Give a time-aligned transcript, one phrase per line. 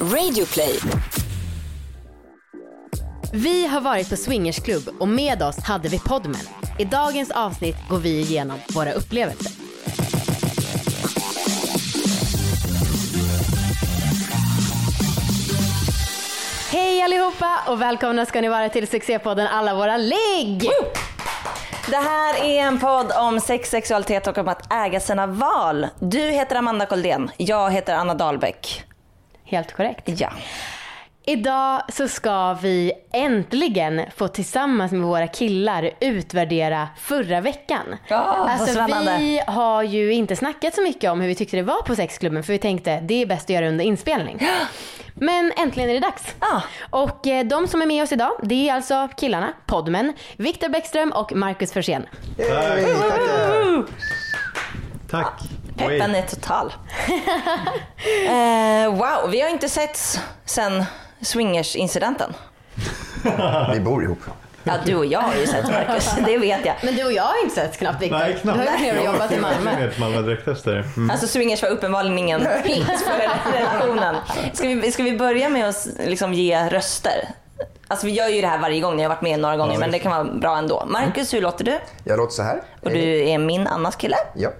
[0.00, 0.78] Radioplay.
[3.32, 6.40] Vi har varit på swingersklubb och med oss hade vi Podmen.
[6.78, 9.52] I dagens avsnitt går vi igenom våra upplevelser.
[16.70, 20.70] Hej allihopa och välkomna ska ni vara till succépodden Alla våra ligg!
[21.86, 25.86] Det här är en podd om sex, sexualitet och om att äga sina val.
[25.98, 28.89] Du heter Amanda Koldén, jag heter Anna Dahlbäck.
[29.50, 30.20] Helt korrekt.
[30.20, 30.32] Ja.
[31.26, 37.96] Idag så ska vi äntligen få tillsammans med våra killar utvärdera förra veckan.
[38.10, 38.86] Vad alltså,
[39.18, 42.42] vi har ju inte snackat så mycket om hur vi tyckte det var på sexklubben
[42.42, 44.48] för vi tänkte det är bäst att göra under inspelning.
[45.14, 46.34] Men äntligen är det dags.
[46.40, 46.62] Ja.
[46.90, 51.12] Och eh, de som är med oss idag det är alltså killarna, Podmen, Viktor Bäckström
[51.12, 52.06] och Marcus Forsén.
[52.36, 53.86] Tackar.
[55.10, 55.59] Tack.
[55.88, 56.72] Peppen är total.
[58.26, 60.84] eh, wow, vi har inte setts sen
[61.20, 62.34] swingers-incidenten.
[63.72, 64.18] Vi bor ihop.
[64.64, 66.74] Ja, du och jag har ju sett Marcus, det vet jag.
[66.82, 68.18] Men du och jag har inte sett knappt Viktor.
[68.18, 68.58] Nej, knappt.
[68.58, 69.70] Du har ju jobbat i Malmö.
[69.80, 70.84] Jag Malmö direkt efter.
[70.96, 71.10] Mm.
[71.10, 74.16] Alltså swingers var uppenbarligen ingen hit för relationen.
[74.52, 77.28] Ska vi, ska vi börja med att liksom ge röster?
[77.88, 79.90] Alltså vi gör ju det här varje gång, ni har varit med några gånger, men
[79.90, 80.84] det kan vara bra ändå.
[80.86, 81.78] Marcus, hur låter du?
[82.04, 82.62] Jag låter så här.
[82.80, 84.16] Och du är min Annas kille.
[84.36, 84.50] Ja.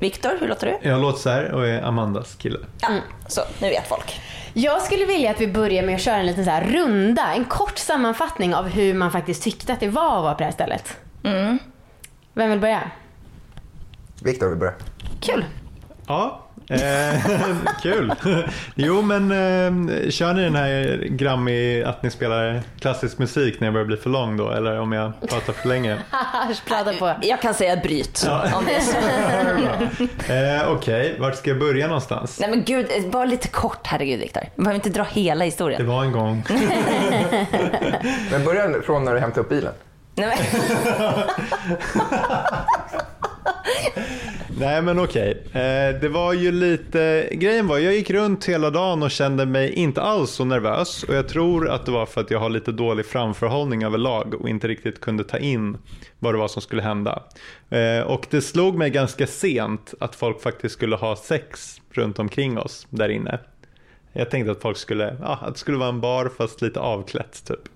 [0.00, 0.88] Viktor, hur låter du?
[0.88, 2.58] Jag låter så här och är Amandas kille.
[2.80, 2.88] Ja,
[3.26, 4.20] så nu vet folk.
[4.52, 7.44] Jag skulle vilja att vi börjar med att köra en liten så här runda, en
[7.44, 10.52] kort sammanfattning av hur man faktiskt tyckte att det var att vara på det här
[10.52, 10.96] stället.
[12.34, 12.90] Vem vill börja?
[14.22, 14.74] Viktor vill börja.
[15.20, 15.44] Kul.
[16.06, 16.40] Ja,
[17.82, 18.14] kul.
[18.74, 23.72] Jo, men eh, kör ni den här Grammy att ni spelar klassisk musik när jag
[23.74, 24.50] börjar bli för lång då?
[24.50, 25.96] Eller om jag pratar för länge?
[26.68, 27.14] Prata på.
[27.22, 28.96] Jag kan säga bryt om det är så.
[30.32, 32.40] Eh, Okej, vart ska jag börja någonstans?
[32.40, 34.42] Nej men gud, bara lite kort herregud Viktor.
[34.56, 35.86] Vi behöver inte dra hela Det historien.
[35.86, 36.44] var en gång.
[38.30, 39.72] Men börja från när du hämtade upp bilen.
[40.14, 40.60] Nej, men,
[44.58, 45.42] Nej men okej.
[45.52, 49.72] Eh, det var ju lite, grejen var jag gick runt hela dagen och kände mig
[49.72, 52.72] inte alls så nervös och jag tror att det var för att jag har lite
[52.72, 55.78] dålig framförhållning överlag och inte riktigt kunde ta in
[56.18, 57.22] vad det var som skulle hända.
[57.70, 62.58] Eh, och det slog mig ganska sent att folk faktiskt skulle ha sex runt omkring
[62.58, 63.38] oss där inne.
[64.12, 67.44] Jag tänkte att folk skulle, ja, att det skulle vara en bar fast lite avklätt
[67.46, 67.68] typ.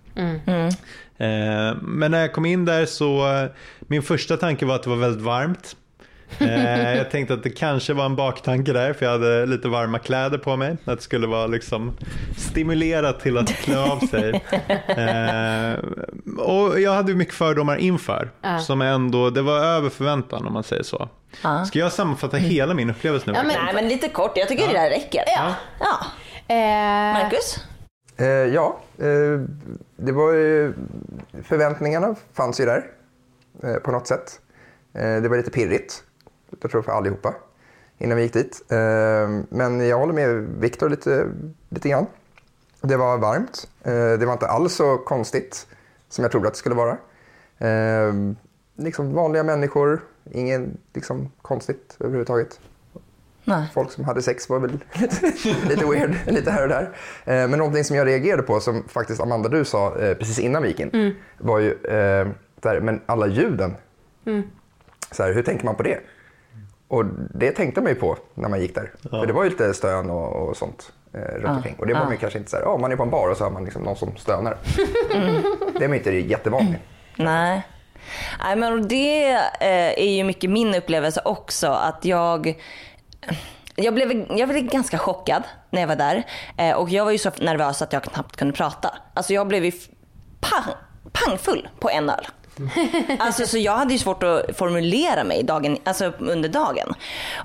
[1.19, 3.25] Eh, Men när jag kom in där så,
[3.81, 5.77] min första tanke var att det var väldigt varmt.
[6.39, 9.99] Eh, jag tänkte att det kanske var en baktanke där för jag hade lite varma
[9.99, 10.77] kläder på mig.
[10.85, 11.93] Att det skulle vara liksom
[12.37, 14.43] stimulerat till att klä av sig.
[14.89, 15.79] Eh,
[16.39, 18.31] och jag hade ju mycket fördomar inför.
[18.43, 18.59] Ja.
[18.59, 21.09] Som ändå, det var över förväntan om man säger så.
[21.67, 23.33] Ska jag sammanfatta hela min upplevelse nu?
[23.37, 25.23] Ja, men- nej men lite kort, jag tycker det där räcker.
[25.27, 25.55] Ja.
[25.81, 25.97] ja.
[27.23, 27.59] Marcus?
[28.17, 29.41] Eh, ja, eh,
[29.97, 30.75] det var ju...
[31.43, 32.91] Förväntningarna fanns ju där
[33.63, 34.41] eh, på något sätt.
[34.93, 36.05] Eh, det var lite pirrigt,
[36.61, 37.35] jag tror för allihopa,
[37.99, 38.63] innan vi gick dit.
[38.69, 41.27] Eh, men jag håller med Viktor lite,
[41.69, 42.07] lite grann.
[42.81, 43.69] Det var varmt.
[43.83, 45.67] Eh, det var inte alls så konstigt
[46.09, 46.97] som jag trodde att det skulle vara.
[47.59, 48.15] Eh,
[48.77, 50.01] liksom vanliga människor,
[50.33, 52.61] inget liksom, konstigt överhuvudtaget.
[53.45, 53.67] Nej.
[53.75, 55.33] Folk som hade sex var väl lite,
[55.69, 56.83] lite weird, lite här och där.
[57.25, 60.63] Eh, men någonting som jag reagerade på, som faktiskt Amanda du sa eh, precis innan
[60.63, 62.29] vi gick in, var ju eh,
[62.63, 63.75] så här, men alla ljuden.
[65.11, 66.01] Så här, hur tänker man på det?
[66.89, 68.91] Och det tänkte man ju på när man gick där.
[69.11, 71.75] För det var ju lite stön och, och sånt eh, runt omkring.
[71.79, 73.29] Och det var man ju kanske inte så här, ja man är på en bar
[73.29, 74.57] och så har man liksom någon som stönar.
[75.79, 76.79] Det är man inte jättevan vid.
[77.27, 77.67] Nej.
[78.45, 82.57] Nej men det eh, är ju mycket min upplevelse också att jag
[83.77, 86.27] jag blev, jag blev ganska chockad när jag var där.
[86.57, 88.95] Eh, och jag var ju så nervös att jag knappt kunde prata.
[89.15, 89.73] Alltså jag blev ju
[90.41, 90.75] pang,
[91.13, 92.27] pangfull på en öl.
[93.19, 96.95] Alltså så jag hade ju svårt att formulera mig dagen, alltså under dagen.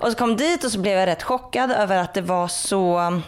[0.00, 3.20] Och så kom dit och så blev jag rätt chockad över att det var så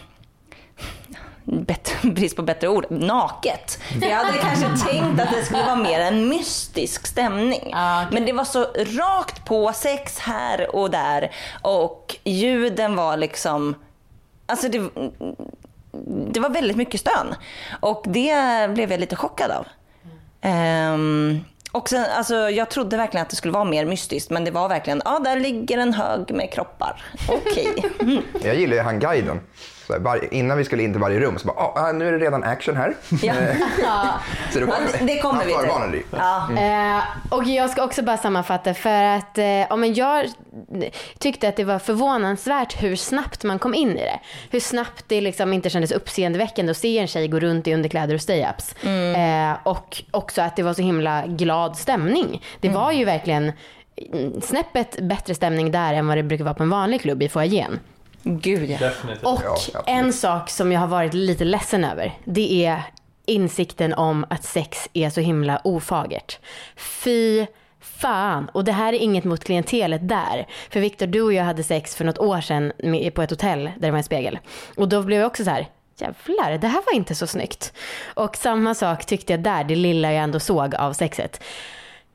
[1.45, 3.79] bättre, brist på bättre ord, naket.
[3.99, 7.69] För jag hade kanske tänkt att det skulle vara mer en mystisk stämning.
[7.71, 8.13] Ja, okej.
[8.19, 11.31] Men det var så rakt på, sex här och där.
[11.61, 13.75] Och ljuden var liksom,
[14.45, 14.89] alltså det,
[16.31, 17.35] det var väldigt mycket stön.
[17.79, 19.65] Och det blev jag lite chockad av.
[20.41, 21.39] Ehm,
[21.71, 24.69] och sen, alltså, jag trodde verkligen att det skulle vara mer mystiskt, men det var
[24.69, 27.03] verkligen, ja där ligger en hög med kroppar.
[27.29, 27.75] Okej.
[28.43, 29.39] Jag gillar ju han guiden.
[29.87, 32.17] Så var, innan vi skulle in till varje rum så bara, ah, nu är det
[32.17, 32.95] redan action här.
[33.21, 33.33] Ja.
[34.53, 35.53] Så det, var, Ja, det- det kommer vi
[35.91, 36.03] till.
[36.11, 36.49] Ja.
[36.97, 37.03] Eh,
[37.33, 40.25] och jag ska också bara sammanfatta för att eh, ja, men jag
[41.19, 44.19] tyckte att det var förvånansvärt hur snabbt man kom in i det.
[44.51, 48.13] Hur snabbt det liksom inte kändes uppseendeväckande att se en tjej gå runt i underkläder
[48.15, 48.75] och stay-ups.
[49.15, 52.43] Eh, och också att det var så himla glad stämning.
[52.59, 53.51] Det var ju verkligen
[54.13, 57.29] mm, snäppet bättre stämning där än vad det brukar vara på en vanlig klubb i
[57.29, 57.79] foajén.
[58.23, 58.77] Gud ja.
[58.77, 59.23] Definitivt.
[59.23, 59.41] Och
[59.73, 62.81] Ja, en sak som jag har varit lite ledsen över, det är
[63.25, 66.39] insikten om att sex är så himla ofagert.
[66.75, 67.45] Fy
[67.79, 68.49] fan.
[68.53, 70.47] Och det här är inget mot klientelet där.
[70.69, 72.71] För Viktor, du och jag hade sex för något år sedan
[73.13, 74.39] på ett hotell där det var en spegel.
[74.77, 75.67] Och då blev jag också så här,
[75.97, 77.73] jävlar, det här var inte så snyggt.
[78.13, 81.43] Och samma sak tyckte jag där, det lilla jag ändå såg av sexet.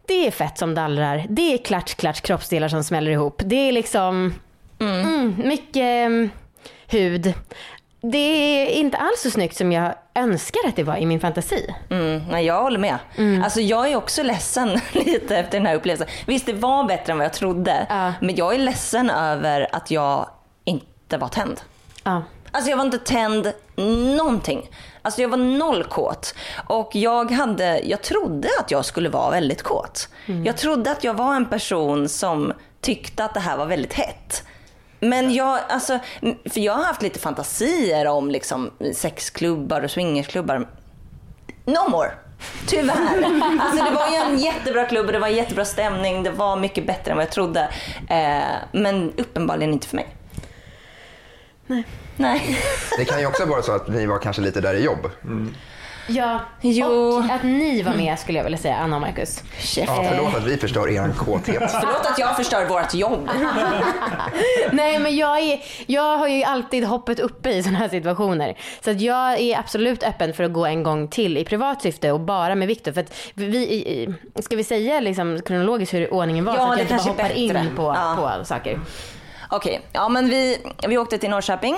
[0.06, 3.42] Det är fett som dallrar, det är klatsch, klatsch, kroppsdelar som smäller ihop.
[3.44, 4.34] Det är liksom
[4.80, 6.30] mm, mycket mm,
[6.86, 7.34] hud.
[8.00, 11.74] Det är inte alls så snyggt som jag önskar att det var i min fantasi.
[11.90, 12.98] Mm, nej, jag håller med.
[13.44, 16.08] Alltså, jag är också ledsen lite efter den här upplevelsen.
[16.26, 17.86] Visst, det var bättre än vad jag trodde.
[17.88, 18.12] Ja.
[18.20, 20.28] Men jag är ledsen över att jag
[20.64, 21.60] inte var tänd.
[22.04, 22.22] Ja.
[22.52, 23.52] Alltså jag var inte tänd
[24.16, 24.70] någonting.
[25.02, 26.34] Alltså jag var noll kåt.
[26.66, 30.08] Och jag, hade, jag trodde att jag skulle vara väldigt kåt.
[30.44, 34.44] Jag trodde att jag var en person som tyckte att det här var väldigt hett.
[35.00, 35.98] Men jag, alltså,
[36.44, 40.68] för jag har haft lite fantasier om liksom sexklubbar och swingersklubbar.
[41.64, 42.10] No more.
[42.66, 43.24] Tyvärr.
[43.60, 46.22] Alltså det var ju en jättebra klubb och det var en jättebra stämning.
[46.22, 47.68] Det var mycket bättre än vad jag trodde.
[48.08, 48.42] Eh,
[48.72, 50.08] men uppenbarligen inte för mig.
[51.66, 51.84] Nej.
[52.16, 52.58] Nej.
[52.98, 55.10] Det kan ju också vara så att ni var kanske lite där i jobb.
[56.10, 56.86] Ja, Jo.
[56.86, 59.42] och att ni var med skulle jag vilja säga, Anna och Marcus.
[59.76, 61.62] Ja, förlåt att vi förstör er kåthet.
[61.80, 63.30] Förlåt att jag förstör vårt jobb.
[64.72, 68.58] Nej men jag, är, jag har ju alltid hoppet uppe i sådana här situationer.
[68.84, 72.12] Så att jag är absolut öppen för att gå en gång till i privat syfte
[72.12, 72.92] och bara med Viktor.
[72.92, 76.82] För att vi, ska vi säga liksom kronologiskt hur ordningen var Ja, så att det
[76.82, 77.38] jag inte bara hoppar bättre.
[77.60, 78.36] in på, Ja.
[78.38, 78.80] på saker.
[79.50, 80.58] Okej, ja men vi,
[80.88, 81.76] vi åkte till Norrköping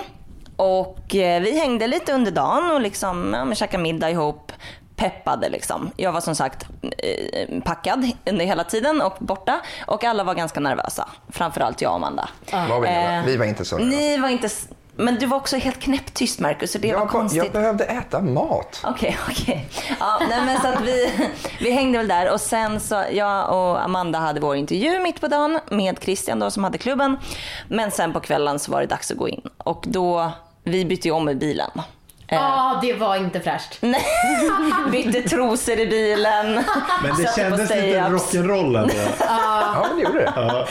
[0.61, 4.53] och eh, vi hängde lite under dagen och liksom, ja, men käkade middag ihop.
[4.97, 5.91] Peppade liksom.
[5.97, 6.67] Jag var som sagt
[6.99, 11.09] eh, packad under hela tiden och borta och alla var ganska nervösa.
[11.29, 12.29] Framförallt jag och Amanda.
[12.69, 13.97] Var vi, Eh, vi var inte så nervösa.
[13.99, 17.09] Ni var inte, s- men du var också helt knäpptyst Marcus och det var Jag,
[17.09, 17.43] konstigt.
[17.45, 18.81] jag behövde äta mat.
[18.85, 19.69] Okej, okej.
[20.01, 21.29] Ja, nej, men så att vi,
[21.61, 25.29] vi hängde väl där och sen så jag och Amanda hade vår intervju mitt på
[25.29, 27.17] dagen med Christian då som hade klubben.
[27.69, 30.33] Men sen på kvällen så var det dags att gå in och då,
[30.71, 31.71] vi bytte ju om i bilen.
[32.31, 33.77] Ja, Eh, ah, det var inte fräscht.
[33.81, 34.05] Nej,
[34.93, 36.65] bytte trosor i bilen.
[37.03, 38.95] Men det kändes lite rock'n'roll ändå.
[39.19, 40.67] Ja, men det gjorde det.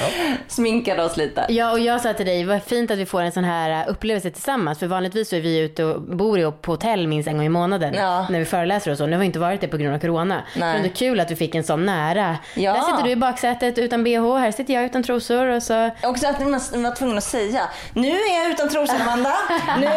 [0.48, 1.46] Sminkade oss lite.
[1.50, 3.92] Ja, och jag sa till dig, vad fint att vi får en sån här uh,
[3.92, 4.80] upplevelse tillsammans.
[4.80, 7.94] För vanligtvis så är vi ute och bor på hotell minst en gång i månaden.
[7.94, 8.28] Ja.
[8.30, 9.06] När vi föreläser och så.
[9.06, 10.44] Nu har vi inte varit det på grund av corona.
[10.56, 10.74] Nej.
[10.74, 12.38] Men det är kul att vi fick en sån nära.
[12.56, 12.74] Ja.
[12.74, 15.90] Där sitter du i baksätet utan bh, här sitter jag utan trosor och så.
[16.04, 16.52] Också att man
[16.84, 17.62] var tvungen att säga,
[17.94, 19.34] nu är jag utan trosor Amanda.
[19.80, 19.90] Nu,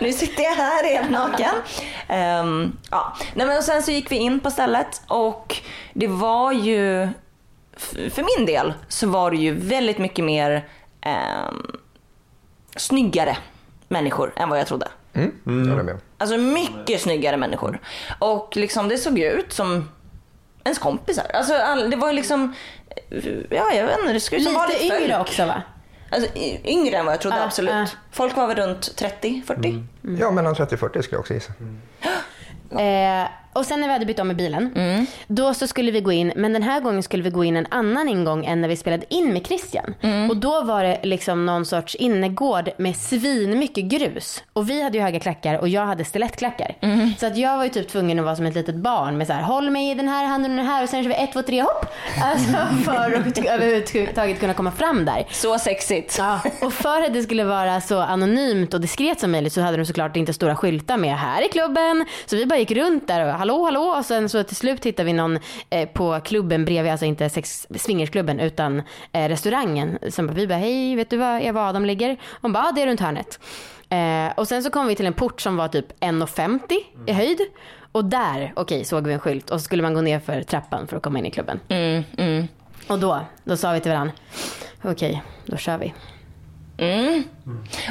[0.00, 1.54] nu sitter jag här helt naken.
[2.08, 3.16] Ehm, ja.
[3.34, 5.56] Nej, men och sen så gick vi in på stället och
[5.92, 7.08] det var ju,
[8.10, 10.68] för min del så var det ju väldigt mycket mer
[11.48, 11.76] um,
[12.76, 13.36] snyggare
[13.88, 14.88] människor än vad jag trodde.
[15.14, 15.34] Mm.
[15.86, 15.98] Med.
[16.18, 17.80] Alltså mycket snyggare människor.
[18.18, 19.90] Och liksom det såg ju ut som
[20.64, 21.24] ens kompisar.
[21.34, 22.54] Alltså all, det var ju liksom,
[23.50, 25.00] ja jag vet inte, det som Lite vanligt folk.
[25.00, 25.62] yngre också va?
[26.14, 26.30] Alltså,
[26.64, 27.70] yngre än vad jag trodde, Ja, absolut.
[27.74, 27.86] ja.
[28.12, 29.84] Folk var väl runt 30, 40?
[30.20, 31.52] Ja, mellan 30 och 40 skulle jag också gissa.
[32.70, 35.06] Eh, och sen när vi hade bytt om i bilen, Mm.
[35.26, 37.66] då så skulle vi gå in, men den här gången skulle vi gå in en
[37.70, 39.94] annan ingång än när vi spelade in med Christian.
[40.00, 40.30] Mm.
[40.30, 44.42] Och då var det liksom någon sorts innergård med svin mycket grus.
[44.52, 46.74] Och vi hade ju höga klackar och jag hade stilettklackar.
[46.80, 47.10] Mm.
[47.18, 49.32] Så att jag var ju typ tvungen att vara som ett litet barn med så
[49.32, 51.32] här, håll mig i den här handen och den här och sen kör vi ett,
[51.32, 51.86] två, tre, hopp.
[52.22, 52.52] Alltså
[52.84, 52.92] för
[53.28, 55.26] att överhuvudtaget kunna komma fram där.
[55.30, 56.16] Så sexigt.
[56.18, 59.76] Ja, och för att det skulle vara så anonymt och diskret som möjligt så hade
[59.76, 62.04] de såklart inte stora skyltar med här i klubben.
[62.26, 65.06] Så vi bara gick runt där och hallå hallå och sen så till slut hittade
[65.06, 65.38] vi någon
[65.70, 68.82] eh, på klubben bredvid, alltså inte sex, swingersklubben utan
[69.12, 69.98] eh, restaurangen.
[70.08, 72.16] Som bara, vi bara hej vet du var Eva och Adam ligger?
[72.40, 73.40] Hon bara ja det är runt hörnet.
[73.88, 76.60] Eh, och sen så kom vi till en port som var typ 1,50
[77.06, 77.40] i höjd.
[77.92, 80.86] Och där, okej, såg vi en skylt och så skulle man gå ner för trappan
[80.86, 81.60] för att komma in i klubben.
[81.68, 82.48] Mm, mm.
[82.88, 84.14] Och då, då sa vi till varandra,
[84.82, 85.94] okej, då kör vi.
[86.76, 87.24] Mm.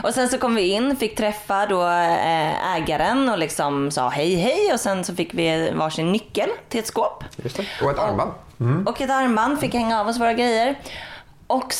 [0.04, 4.36] Och sen så kom vi in, fick träffa då eh, ägaren och liksom sa hej
[4.36, 7.24] hej och sen så fick vi varsin nyckel till ett skåp.
[7.84, 8.32] Och ett armband.
[8.88, 10.80] Och ett armband, fick hänga av oss våra grejer.
[11.48, 11.74] Och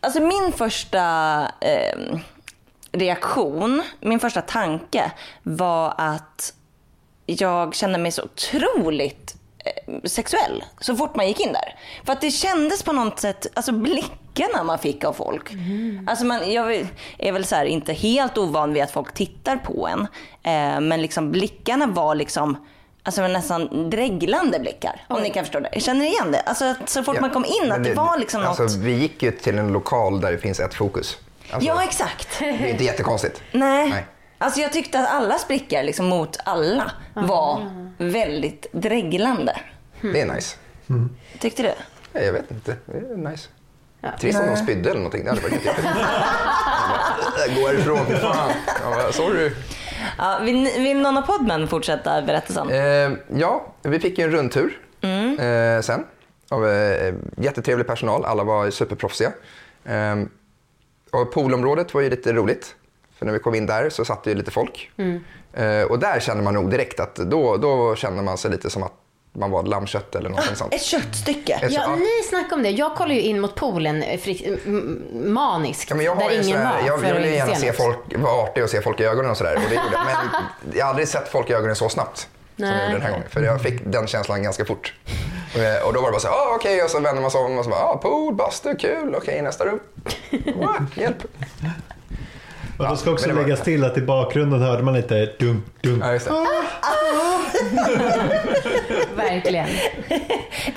[0.00, 1.02] alltså min första
[1.60, 2.18] eh,
[2.92, 6.54] reaktion, min första tanke var att
[7.26, 9.36] jag kände mig så otroligt
[10.04, 11.74] sexuell så fort man gick in där.
[12.04, 15.50] För att det kändes på något sätt, alltså blickarna man fick av folk.
[16.06, 16.88] Alltså man, jag
[17.18, 20.00] är väl så här, inte helt ovan vid att folk tittar på en.
[20.42, 22.56] Eh, men liksom blickarna var liksom
[23.04, 25.04] Alltså nästan dreglande blickar.
[25.08, 25.68] Om ni kan förstå det.
[25.72, 26.40] Jag känner igen det.
[26.40, 28.60] Alltså att så fort Ja, man kom in att det var liksom något.
[28.60, 31.16] alltså, Vi gick ju till en lokal där det finns ett fokus.
[31.50, 32.38] Alltså, Ja exakt.
[32.38, 33.42] Det är inte jättekonstigt.
[33.52, 33.88] Nej.
[33.90, 34.04] Nej.
[34.42, 39.56] Alltså jag tyckte att allas blickar liksom mot alla var väldigt dreglande.
[40.00, 40.56] Det är nice.
[41.38, 41.72] Tyckte du?
[42.12, 42.76] Nej, jag vet inte.
[42.86, 43.48] Det är nice.
[44.20, 45.24] Trist om de spydde eller någonting.
[45.24, 45.96] Det hade varit jättejobbigt.
[47.60, 48.50] Gå härifrån, fy fan.
[48.84, 49.50] Bara, sorry.
[50.18, 52.70] Ja, vill, vill någon av podmen fortsätta berättelsen?
[52.70, 55.38] Eh, ja, vi fick ju en rundtur Mm.
[55.76, 56.04] eh, sen.
[56.48, 58.24] Av eh, jättetrevlig personal.
[58.24, 59.32] Alla var superproffsiga.
[59.84, 60.16] Eh,
[61.10, 62.74] och poolområdet var ju lite roligt.
[63.22, 64.90] För när vi kom in där så satt det ju lite folk.
[64.96, 65.24] Mm.
[65.52, 68.82] Eh, och där kände man nog direkt att då, då kände man sig lite som
[68.82, 68.92] att
[69.32, 70.74] man var lammkött eller någonting sånt.
[70.74, 71.52] Ett köttstycke.
[71.62, 72.70] Ett- Ja, ni snackade om det.
[72.70, 74.20] Jag kollar ju in mot poolen eh,
[75.12, 75.90] maniskt.
[75.90, 76.74] Ja, men jag, har där ingen var.
[76.86, 77.76] jag, jag vill gärna se något.
[77.76, 79.54] folk, vara artig och se folk i ögonen och sådär.
[79.56, 80.04] Och det gjorde jag.
[80.06, 80.42] Men
[80.78, 82.28] jag har aldrig sett folk i ögonen så snabbt som
[82.64, 82.82] jag Nej.
[82.84, 83.28] gjorde den här gången.
[83.30, 84.94] För jag fick den känslan ganska fort.
[85.54, 87.40] Och, och då var det bara så här, ah, okej, och så vänder man sig
[87.40, 89.80] om och så bara, ah, pool, bastu, kul, okej, nästa rum.
[90.56, 91.22] Wow, hjälp.
[92.82, 95.62] Och då ska också det var- läggas till att i bakgrunden hörde man lite dum,
[95.82, 96.00] dum.
[96.04, 96.32] Ja, just det.
[99.16, 99.66] Verkligen.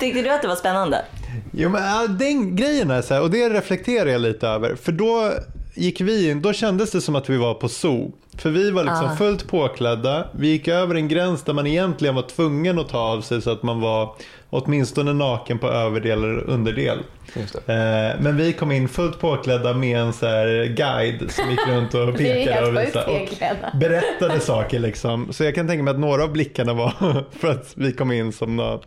[0.00, 1.04] Tyckte du att det var spännande?
[1.52, 4.74] Jo men den grejen är så här, och det reflekterar jag lite över.
[4.74, 5.32] För då
[5.74, 8.12] gick vi in, då kändes det som att vi var på zoo.
[8.38, 9.16] För vi var liksom Ah.
[9.16, 10.26] fullt påklädda.
[10.32, 13.50] Vi gick över en gräns där man egentligen var tvungen att ta av sig så
[13.50, 14.14] att man var
[14.50, 16.98] åtminstone naken på överdel eller underdel.
[17.66, 21.94] Eh, men vi kom in fullt påklädda med en så här guide som gick runt
[21.94, 24.78] och pekade och, visade, och berättade saker.
[24.78, 25.32] Liksom.
[25.32, 26.92] Så jag kan tänka mig att några av blickarna var
[27.40, 28.84] för att vi kom in som något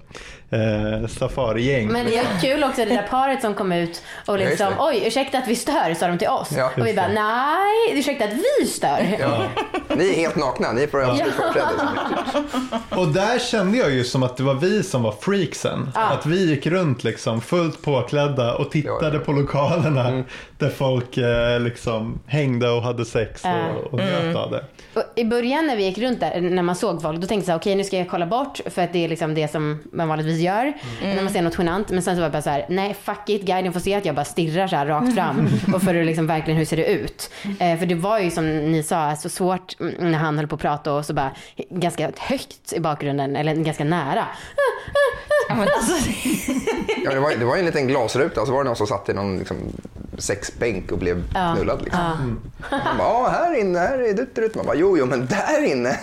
[0.52, 1.88] eh, safarigäng.
[1.88, 5.38] Men det var kul också det där paret som kom ut och liksom, oj ursäkta
[5.38, 6.50] att vi stör, sa de till oss.
[6.58, 6.72] Ja.
[6.78, 9.18] och vi bara, nej ursäkta att vi stör.
[9.20, 9.42] Ja.
[9.96, 11.66] Ni är helt nakna, ni får absolut företräde.
[12.90, 15.92] Och där kände jag ju som att det var vi som var freaksen.
[15.96, 19.20] Att vi gick runt liksom fullt påklädda och tittade Ja, ja.
[19.20, 20.26] på lokalerna Mm.
[20.60, 24.64] Där folk eh, liksom hängde och hade sex och, och njöt av det.
[25.16, 27.52] I början när vi gick runt där, när man såg folk, då tänkte jag så
[27.52, 30.08] här, okej nu ska jag kolla bort för att det är liksom det som man
[30.08, 31.90] vanligtvis gör när man ser något genant.
[31.90, 34.06] Men sen så var det bara så här, nej fuck it, guiden får se att
[34.06, 36.86] jag bara stirrar så här rakt fram och för att liksom verkligen hur ser det
[36.86, 37.32] ut.
[37.60, 40.56] Eh, för det var ju som ni sa, så svårt mm, när han höll på
[40.56, 41.32] att prata och så bara
[41.70, 44.28] ganska högt i bakgrunden, eller ganska nära.
[45.50, 46.12] Ja, alltså,
[47.04, 49.10] det, var, det var ju en liten glasruta och så var det någon som satt
[49.10, 49.58] i någon liksom,
[50.50, 51.54] sexbänk och blev Ja.
[51.56, 51.82] knullad.
[51.82, 52.40] Liksom.
[52.72, 52.78] Ja.
[52.86, 54.56] Man bara, ah, här inne, här är det ut.
[54.56, 56.00] Man bara, jo, jo, men där inne,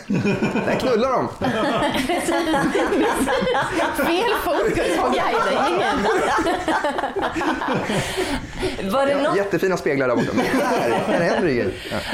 [0.66, 1.28] där knullar de.
[4.06, 5.96] Fel fokus på guidingen.
[8.92, 10.30] var, det Ja, något, jättefina speglar där borta.
[10.34, 11.54] Men här, här händer det.
[11.54, 11.64] Ja.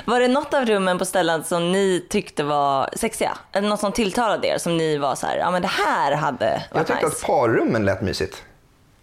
[0.05, 3.33] var det något av rummen på ställen som ni tyckte var sexiga?
[3.53, 6.63] Eller något som tilltalade er som ni var så här, ja men det här hade
[6.71, 7.17] Jag varit tyckte nice?
[7.17, 8.43] att parrummen lät mysigt.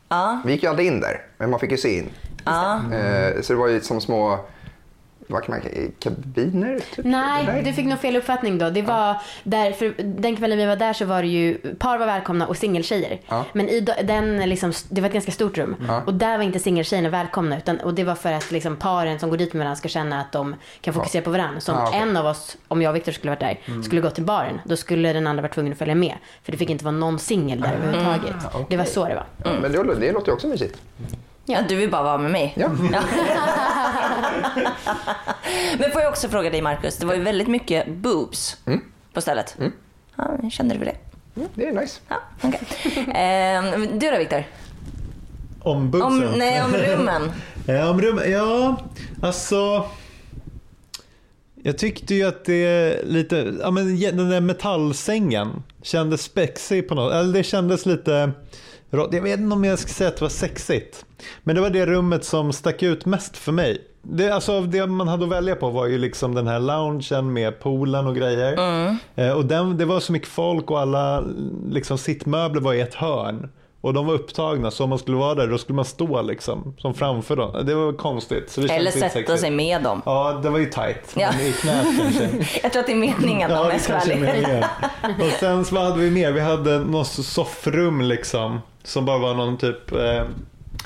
[0.09, 2.09] Ja, Vi gick ju aldrig in där, men man fick ju se in.
[2.45, 2.75] Ja.
[2.93, 4.39] Eh, så det var ju som små
[5.29, 6.79] vad kan man, kabiner?
[6.95, 7.05] Typ?
[7.05, 8.69] Nej, du fick nog fel uppfattning då.
[8.69, 12.05] Det var där, för den kvällen vi var där så var det ju par var
[12.05, 13.19] välkomna och singeltjejer.
[13.27, 13.45] Ja.
[13.53, 15.75] Men i den liksom, det var ett ganska stort rum.
[15.87, 16.01] Ja.
[16.05, 17.57] Och där var inte singeltjejerna välkomna.
[17.57, 20.21] Utan, och det var för att liksom, paren som går dit med varandra ska känna
[20.21, 21.59] att de kan fokusera på varandra.
[21.59, 21.99] Så om Ja, okej.
[22.01, 24.59] en av oss, om jag och Viktor skulle varit där, skulle gå till baren.
[24.65, 26.15] Då skulle den andra vara tvungen att följa med.
[26.43, 28.35] För det fick inte vara någon singel där överhuvudtaget.
[28.69, 29.25] Det var så det var.
[29.43, 30.81] Ja, men det, det låter ju också mysigt.
[31.49, 32.53] Ja, du vill bara vara med mig.
[32.57, 32.69] Ja.
[35.79, 38.57] Men får jag också fråga dig Marcus, det var ju väldigt mycket boobs
[39.13, 39.57] på stället.
[40.15, 40.95] Ja, kände du för det?
[41.35, 41.99] Mm, det är nice.
[42.07, 42.59] Ja, okej.
[43.15, 44.43] Ehm, du då Viktor?
[45.61, 46.33] Om Om, boobsen.
[46.37, 47.31] nej, om rummen.
[47.67, 48.77] Ja, om rum, ja,
[49.21, 49.85] alltså.
[51.63, 57.13] Jag tyckte ju att det lite, ja men den där metallsängen kändes spexig på något,
[57.13, 58.31] eller det kändes lite.
[58.91, 61.05] Jag vet inte om jag ska säga att det var sexigt.
[61.43, 63.81] Men det var det rummet som stack ut mest för mig.
[64.01, 67.59] Det, alltså, det man hade att välja på var ju liksom den här loungen med
[67.59, 68.57] poolen och grejer.
[69.15, 71.23] Eh, och den, det var så mycket folk och alla
[71.69, 73.49] liksom, sittmöbler var i ett hörn.
[73.81, 76.73] Och de var upptagna så om man skulle vara där då skulle man stå liksom
[76.77, 77.65] som framför dem.
[77.65, 78.51] Det var konstigt.
[78.51, 79.39] Så det Eller sätta sexigt.
[79.39, 80.01] sig med dem.
[80.05, 81.15] Ja, det var ju tight.
[81.15, 81.29] Ja.
[81.37, 82.29] Men i knät kanske.
[82.63, 84.63] Jag tror att det är meningen om Ja, jag det ska kanske är meningen.
[85.19, 86.31] Och sen så vad hade vi mer?
[86.31, 88.59] Vi hade något soffrum liksom.
[88.83, 90.23] Som bara var någon typ, eh,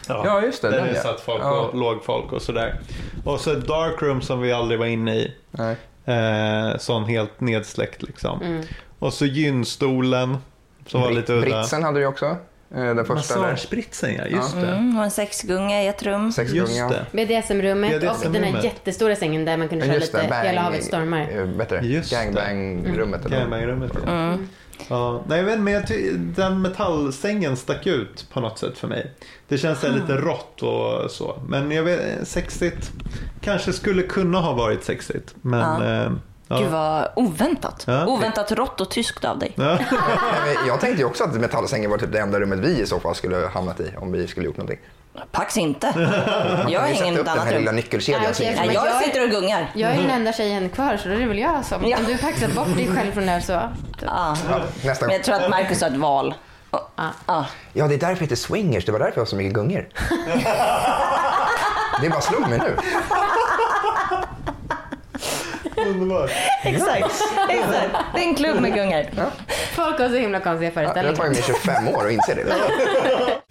[0.07, 1.01] Ja, just det, Där den, det ja.
[1.01, 1.59] satt folk Ja.
[1.59, 2.79] och låg folk och sådär.
[3.25, 5.33] Och så ett darkroom som vi aldrig var inne i.
[5.51, 5.75] Nej.
[6.05, 8.41] Eh, sån helt nedsläckt liksom.
[8.41, 8.63] Mm.
[8.99, 10.37] Och så gynstolen
[10.87, 11.41] som var lite udda.
[11.41, 12.25] Britsen hade du också.
[12.25, 12.35] eh,
[12.95, 13.41] Den första där.
[13.41, 14.67] Massagespritsen ja, just det.
[14.67, 16.25] Mm, och en sexgunga i ett rum.
[16.25, 16.89] Just Sexgunga.
[16.89, 17.05] det.
[17.25, 21.19] BDSM-rummet och den här jättestora sängen där man kunde köra lite Hela havet stormar.
[21.21, 22.15] eh, Just det.
[22.15, 23.25] gangbang-rummet.
[23.25, 23.39] eller vad?
[23.49, 24.11] Gangbang-rummet ja.
[24.11, 24.47] Mm.
[24.87, 25.23] Ja.
[25.27, 29.11] Nej men jag ty- den metallsängen stack ut på något sätt för mig.
[29.47, 31.41] Det känns så här lite rått och så.
[31.47, 32.91] Men jag vet, sexigt.
[33.41, 35.35] Kanske skulle kunna ha varit sexigt.
[35.41, 36.03] Men Ja.
[36.05, 36.11] eh,
[36.47, 36.59] ja.
[36.59, 37.83] Gud vad oväntat.
[37.87, 38.05] Ja.
[38.07, 39.51] Oväntat rått och tyskt av dig.
[39.55, 39.77] Ja.
[40.67, 43.15] Jag tänkte ju också att metallsängen var typ det enda rummet vi i så fall
[43.15, 44.79] skulle ha hamnat i om vi skulle gjort någonting.
[45.31, 45.87] Pax inte.
[46.69, 47.75] Jag har den annat här lilla rum.
[47.75, 48.21] nyckelkedjan.
[48.39, 49.71] Men jag jag- sitter och gungar.
[49.73, 51.87] Jag är den enda tjejen kvar så då är det väl jag som...
[51.87, 51.97] Ja.
[51.97, 53.51] Om du paxat bort dig själv från det här så...
[54.05, 54.37] Ja.
[54.83, 55.11] Nästa Men gång.
[55.11, 56.33] jag tror att Marcus har ett val.
[56.69, 56.89] Och-
[57.25, 57.45] Ja.
[57.73, 58.85] Ja, det är därför det heter swingers.
[58.85, 59.87] Det var därför jag har så mycket gungor.
[62.01, 62.77] Det bara slog mig nu.
[65.77, 66.31] Underbart.
[66.63, 67.21] Exakt.
[67.49, 67.89] Exakt.
[68.15, 69.05] Det är en klubb med gungar.
[69.75, 71.15] Folk har så himla konstiga Ja, det har föreställningar.
[71.15, 72.45] tagit mig 25 år att inse det.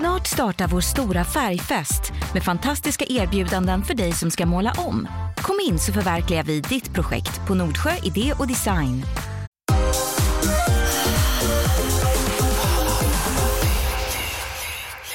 [0.00, 5.08] Snart startar vår stora färgfest med fantastiska erbjudanden för dig som ska måla om.
[5.36, 9.02] Kom in så förverkligar vi ditt projekt på Nordsjö Idé och Design.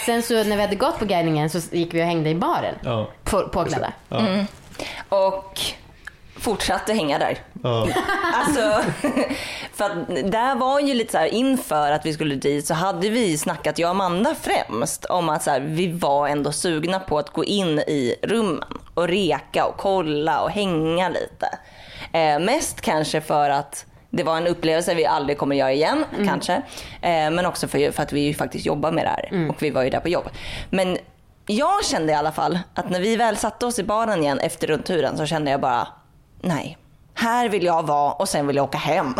[0.05, 2.75] Sen så när vi hade gått på guidningen så gick vi och hängde i baren.
[2.83, 3.09] Ja.
[3.23, 3.93] På, påklädda.
[4.09, 4.45] Mm.
[5.09, 5.59] Och
[6.45, 7.37] fortsatte hänga där.
[7.63, 7.87] Ja.
[8.33, 8.91] Alltså,
[9.73, 13.09] för att där var ju lite så här inför att vi skulle dit så hade
[13.09, 17.19] vi snackat, jag och Amanda främst, om att så här, vi var ändå sugna på
[17.19, 21.49] att gå in i rummen och reka och kolla och hänga lite.
[22.13, 26.53] Eh, mest kanske för att det var en upplevelse vi aldrig kommer göra igen, kanske.
[27.01, 29.69] Eh, men också för, för att vi ju faktiskt jobbar med det här och vi
[29.69, 30.29] var ju där på jobb.
[30.69, 30.97] Men
[31.47, 34.67] jag kände i alla fall att när vi väl satte oss i baren igen efter
[34.67, 35.87] rundturen så kände jag bara,
[36.41, 36.77] nej.
[37.17, 39.13] Här vill jag vara och sen vill jag åka hem.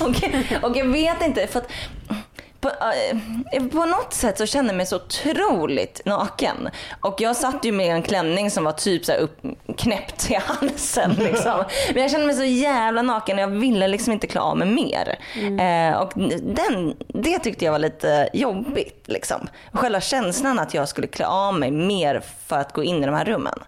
[0.00, 1.68] och, och jag vet inte, för att
[2.60, 2.68] på,
[3.52, 6.68] eh, på något sätt så kände jag mig så otroligt naken.
[7.00, 11.10] Och jag satt ju med en klänning som var typ så här uppknäppt till halsen.
[11.18, 11.64] Liksom.
[11.94, 14.68] Men jag kände mig så jävla naken och jag ville liksom inte klä av mig
[14.68, 15.18] mer.
[15.60, 19.04] Eh, och den, det tyckte jag var lite jobbigt.
[19.04, 19.48] Liksom.
[19.72, 23.14] Själva känslan att jag skulle klä av mig mer för att gå in i de
[23.14, 23.58] här rummen.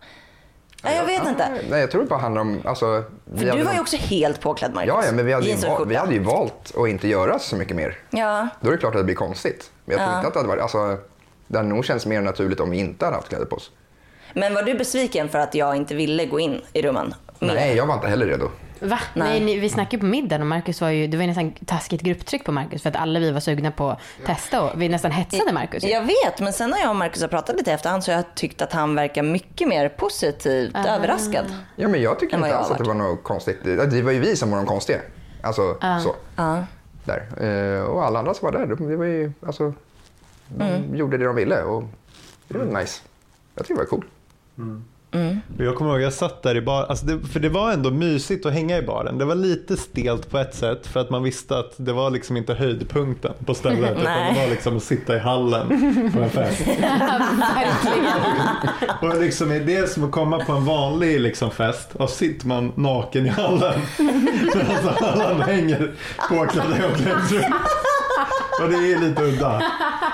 [0.83, 1.51] Nej, jag vet inte.
[1.71, 2.63] Nej, jag tror det bara handlar om...
[2.65, 3.05] Alltså,
[3.37, 4.89] För du var ju också helt påklädd Marcus.
[4.89, 7.57] Ja, ja, men vi hade, ju, Jeans vi hade ju valt att inte göra så
[7.57, 7.99] mycket mer.
[8.11, 8.49] Ja.
[8.61, 9.71] Då är det klart att det blir konstigt.
[9.85, 10.17] Men jag tror Ja.
[10.17, 10.63] inte att det hade varit...
[10.63, 10.97] Alltså,
[11.47, 13.71] det hade nog känts mer naturligt om vi inte hade haft kläder på oss.
[14.35, 17.15] Men var du besviken för att jag inte ville gå in i rummen?
[17.39, 17.55] mer?
[17.55, 18.51] Nej, jag var inte heller redo.
[18.81, 18.99] Va?
[19.15, 19.41] Nej.
[19.41, 22.03] Nej, vi snackade ju på middagen och Marcus var ju, det var ju nästan taskigt
[22.03, 25.11] grupptryck på Marcus för att alla vi var sugna på att testa och vi nästan
[25.11, 25.85] hetsade Marcus.
[25.85, 28.35] Jag vet, men sen när jag och Marcus har pratat lite efterhand så har jag
[28.35, 31.45] tyckt att han verkar mycket mer positivt överraskad.
[31.77, 33.65] Ja, men jag tycker inte jag alls att det var något konstigt.
[33.65, 34.99] Det var ju vi som var de konstiga.
[35.43, 36.15] Alltså, så.
[36.37, 36.65] Ja.
[37.05, 37.27] Där.
[37.77, 39.73] Eh, och alla andra som var där, de, det var ju, alltså,
[40.49, 40.97] de Mm.
[40.97, 41.63] gjorde det de ville.
[41.63, 41.85] Och
[42.49, 43.01] det var nice.
[43.55, 44.05] Jag tycker det var cool.
[45.59, 47.91] Och Jag kommer ihåg, jag satt där i baren, alltså det, för det var ändå
[47.91, 49.19] mysigt att hänga i baren.
[49.19, 52.37] Det var lite stelt på ett sätt för att man visste att det var liksom
[52.37, 53.91] inte höjdpunkten på stället.
[53.91, 55.69] utan det var liksom att sitta i hallen
[56.15, 56.63] på en fest.
[59.03, 62.73] Och liksom är det som att komma på en vanlig liksom fest och sitter man
[62.75, 63.81] naken i hallen.
[63.99, 65.93] Medan alla hänger
[66.29, 67.53] påklädda i omklädningsrum.
[68.63, 69.63] Och det är lite udda.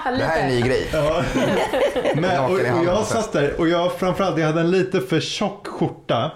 [0.19, 0.89] Det här är en ny grej.
[0.93, 1.23] Ja.
[2.15, 5.67] Men, och, och jag satt där och jag framförallt jag hade en lite för tjock
[5.67, 6.31] skjorta.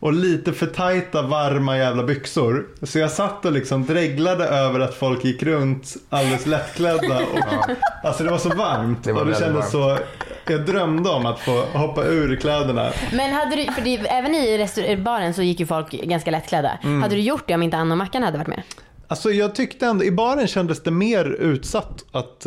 [0.00, 2.66] Och lite för tajta varma jävla byxor.
[2.82, 7.16] Så jag satt och liksom dreglade över att folk gick runt alldeles lättklädda.
[7.18, 7.70] Och,
[8.04, 9.04] Alltså det var så varmt.
[9.04, 9.98] Det var och det kändes så,
[10.46, 12.90] jag drömde om att få hoppa ur kläderna.
[13.12, 16.78] Men hade du, för det, även i baren så gick ju folk ganska lättklädda.
[16.82, 17.02] Mm.
[17.02, 18.62] Hade du gjort det om inte Anna och Mackan hade varit med?
[19.08, 22.46] Alltså jag tyckte ändå, i baren kändes det mer utsatt att...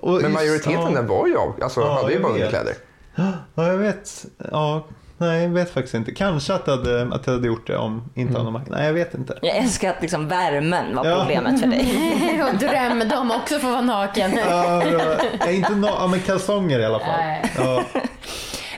[0.00, 0.90] och Men just- majoriteten ja.
[0.90, 2.74] där var ju av, alltså, Ja, hade ju jag bara underkläder.
[3.14, 4.24] Ja, jag vet.
[4.52, 4.86] Ja,
[5.18, 6.12] nej, jag vet faktiskt inte.
[6.14, 8.60] Kanske att jag hade, att jag hade gjort det om inte Anna Mac.
[8.70, 9.38] Nej, jag vet inte.
[9.42, 11.16] Jag älskar att liksom värmen var Ja.
[11.18, 12.42] problemet för dig.
[12.52, 14.30] och drömde om också få vara naken.
[14.48, 17.08] Ja, jag är inte no- ja, men kalsonger i alla fall.
[17.18, 17.52] Nej.
[17.56, 17.84] Ja.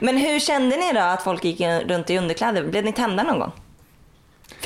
[0.00, 2.64] Men hur kände ni då att folk gick runt i underkläder?
[2.64, 3.52] Blev ni tända någon gång?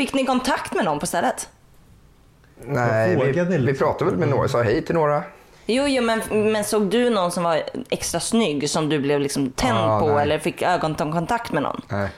[0.01, 1.49] Fick ni kontakt med någon på stället?
[2.65, 3.87] Nej, vi, vågade vi liksom.
[3.87, 5.23] pratade väl med några, sa hej till några.
[5.67, 9.51] Jo, jo men, men såg du någon som var extra snygg som du blev liksom
[9.51, 10.23] tänd Ah, på nej.
[10.23, 11.81] eller fick ögonkontakt med någon?
[11.89, 12.09] Nej.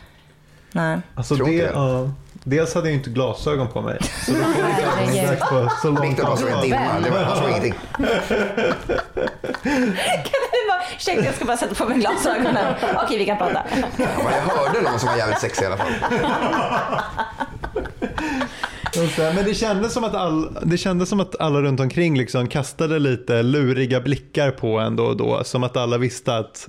[0.73, 0.99] Nej.
[1.15, 3.99] Alltså Tror det, ja, dels hade jag inte glasögon på mig.
[4.27, 4.71] Så då kom jag
[5.05, 7.01] inte direkt på så långt Viktor bara såg en dimma.
[7.05, 7.75] Det var, han såg ingenting.
[7.93, 8.07] Kan
[10.53, 12.75] du bara, ursäkta jag ska bara sätta på mig glasögonen.
[13.05, 13.63] Okej vi kan prata.
[13.99, 15.93] Bara, jag hörde någon som var jävligt sexig i alla fall.
[19.35, 22.99] Men det kändes, som att all, det kändes som att alla runt omkring liksom kastade
[22.99, 25.45] lite luriga blickar på en då och då.
[25.45, 26.69] Som att alla visste att,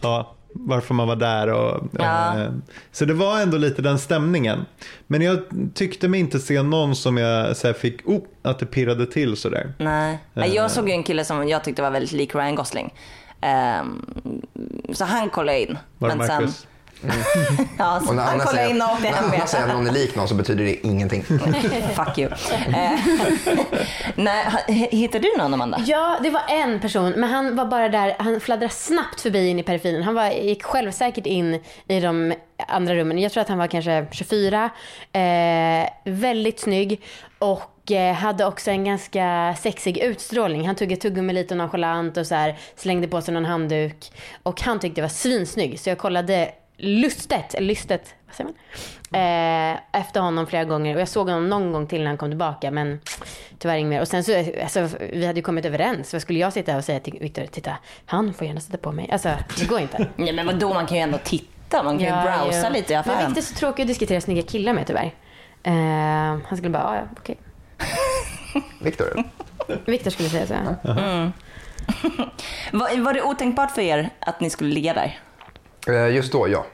[0.00, 1.48] ja, varför man var där.
[1.52, 2.40] Och, Ja.
[2.40, 2.50] eh,
[2.92, 4.64] så det var ändå lite den stämningen.
[5.06, 5.38] Men jag
[5.74, 9.72] tyckte mig inte se någon som jag så fick, oh, att det pirrade till sådär.
[9.78, 10.18] Nej.
[10.54, 12.94] Jag såg ju en kille som jag tyckte var väldigt lik Ryan Gosling.
[13.40, 14.06] Ehm,
[14.92, 15.78] så han kollade in.
[15.98, 16.52] Var det Men sen,
[17.00, 17.66] Marcus?
[17.78, 19.86] ja, så Och när han Anna kollade in och säger, när Anna säger att någon
[19.86, 21.22] är lik någon så betyder det ingenting.
[21.94, 22.30] Fuck you.
[22.68, 22.98] Eh,
[24.14, 24.44] Nej,
[24.90, 25.80] hittar du någon Amanda?
[25.86, 29.58] Ja, det var en person, men han var bara där, han fladdrade snabbt förbi in
[29.58, 30.02] i periferin.
[30.02, 32.34] Han var, gick självsäkert in i de
[32.68, 33.18] andra rummen.
[33.18, 34.70] Jag tror att han var kanske 24,
[35.12, 37.02] eh, väldigt snygg
[37.38, 40.66] och eh, hade också en ganska sexig utstrålning.
[40.66, 44.12] Han tog ett tuggummi lite nonchalant och så här, slängde på sig någon handduk.
[44.42, 48.58] Och han tyckte jag var svinsnygg, så jag kollade lustet, eller lystet, vad säger man?
[49.12, 52.30] Eh, efter honom flera gånger och jag såg honom någon gång till när han kom
[52.30, 53.00] tillbaka men
[53.58, 54.00] tyvärr inget mer.
[54.00, 56.12] Och sen så, alltså, vi hade ju kommit överens.
[56.12, 59.08] Vad skulle jag sitta och säga till Viktor, titta, han får gärna sätta på mig.
[59.12, 60.06] Alltså, det går inte.
[60.16, 61.82] Nej men vadå, man kan ju ändå titta.
[61.82, 62.72] Man kan ju browsa jo.
[62.72, 63.18] lite i Men affären.
[63.34, 65.14] Viktor är så tråkig att diskutera snygga killar med tyvärr.
[65.62, 67.36] Eh, han skulle bara, "Ja, ja, okej.
[68.80, 69.24] Viktor?
[69.86, 70.54] Viktor skulle säga så.
[70.92, 71.32] här.
[72.72, 75.18] Var, var det otänkbart för er att ni skulle ligga där?
[75.86, 76.66] Eh, Just då, ja.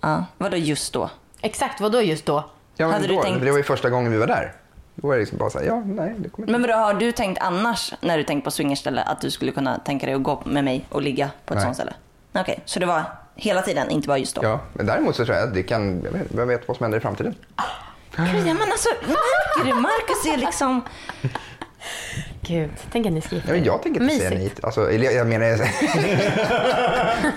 [0.00, 0.24] Ja.
[0.38, 1.10] Vadå just då?
[1.40, 2.44] Exakt, vad då just då?
[2.76, 4.52] ja Hade du då, tänkt- Det var ju första gången vi var där.
[4.94, 6.52] Då var det liksom bara så här, ja, nej, det kommer inte.
[6.52, 9.78] Men vadå, har du tänkt annars när du tänkt på swingerställe att du skulle kunna
[9.78, 11.64] tänka dig att gå med mig och ligga på ett Nej.
[11.64, 11.92] sånt ställe?
[12.34, 13.02] Okej, så det var
[13.34, 14.42] hela tiden, inte bara just då?
[14.44, 16.84] Ja, men däremot så tror jag att det kan, jag vet, vem vet vad som
[16.84, 17.34] händer i framtiden?
[17.56, 19.74] Ja, men alltså, märker du?
[19.74, 20.82] Marcus är liksom...
[22.42, 23.62] Gud, tänk att ni ska gifta er.
[23.64, 24.52] jag tänker inte säga nej.
[24.62, 25.46] Alltså, jag, jag menar...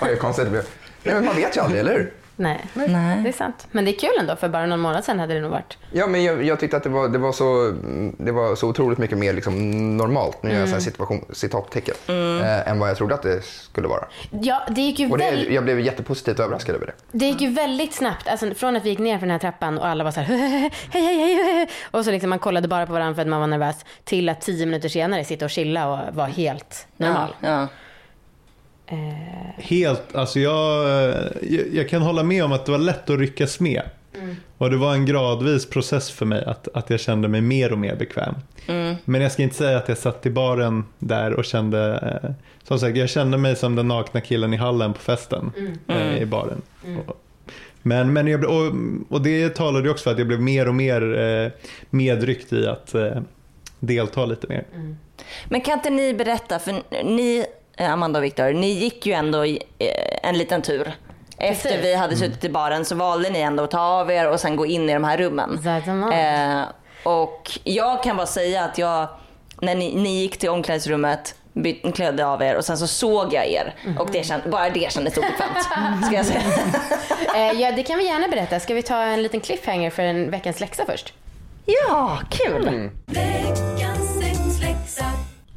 [0.00, 0.64] Vad konstigt det blev.
[1.02, 2.12] Nej, men man vet ju aldrig, eller hur?
[2.42, 2.60] Nej.
[2.74, 3.22] Nej.
[3.22, 3.66] det är sant.
[3.70, 5.78] Men det är kul ändå, för bara någon månad sedan hade det nog varit.
[5.92, 7.74] Ja, men jag, jag tyckte att det var, det, var så,
[8.18, 11.94] det var så otroligt mycket mer liksom normalt, nu gör jag så här situation, citattecken,
[12.08, 14.04] eh, än vad jag trodde att det skulle vara.
[14.30, 15.52] Ja, det gick ju Och det, väldigt...
[15.52, 16.92] jag blev jättepositivt överraskad över det.
[17.12, 19.78] Det gick ju väldigt snabbt, alltså från att vi gick ner för den här trappan
[19.78, 22.86] och alla var så här hej, hej, hej, hej, och så liksom man kollade bara
[22.86, 25.88] på varandra för att man var nervös, till att tio minuter senare sitta och chilla
[25.88, 27.34] och vara helt normal.
[27.40, 27.68] Ja.
[29.56, 30.84] Helt, alltså jag,
[31.42, 33.82] jag, jag kan hålla med om att det var lätt att ryckas med.
[34.58, 37.78] Och det var en gradvis process för mig att, att jag kände mig mer och
[37.78, 38.34] mer bekväm.
[39.04, 42.30] Men jag ska inte säga att jag satt i baren där och kände, eh,
[42.62, 45.52] som sagt jag kände mig som den nakna killen i hallen på festen
[45.88, 46.62] eh, i baren.
[47.06, 47.22] Och,
[47.82, 48.72] men, men jag, och,
[49.08, 51.50] och det talade ju också för att jag blev mer och mer eh,
[51.90, 53.20] medryckt i att eh,
[53.80, 54.64] delta lite mer.
[55.48, 56.72] Men kan inte ni berätta, för
[57.04, 57.44] ni, eh,
[57.78, 59.58] Amanda och Viktor, ni gick ju ändå eh,
[60.22, 60.92] en liten tur.
[61.38, 61.84] Efter Precis.
[61.84, 64.56] vi hade suttit i baren så valde ni ändå att ta av er och sen
[64.56, 65.66] gå in i de här rummen.
[66.12, 66.62] Eh,
[67.04, 69.08] och jag kan bara säga att jag,
[69.60, 73.46] när ni, ni gick till omklädningsrummet, byt, klädde av er och sen så såg jag
[73.46, 73.74] er.
[73.98, 75.62] Och det känd, bara det kändes obekvämt.
[76.06, 76.42] Ska jag säga.
[77.36, 78.60] Eh, ja, det kan vi gärna berätta.
[78.60, 81.14] Ska vi ta en liten cliffhanger för en veckans läxa först?
[81.66, 82.90] Ja, kul.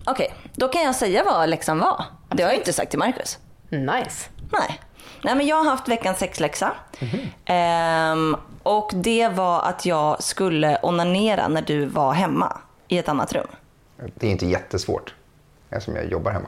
[0.08, 2.06] Okej, då kan jag säga vad läxan var.
[2.30, 3.40] Det har jag inte sagt till Marcus.
[3.70, 4.30] Nice.
[4.52, 4.82] Nej.
[5.24, 6.72] Nej, men jag har haft veckans sexläxa.
[7.46, 13.34] Ehm, och det var att jag skulle onanera när du var hemma i ett annat
[13.34, 13.48] rum.
[14.16, 15.14] Det är inte jättesvårt,
[15.70, 16.48] eftersom jag jobbar hemma.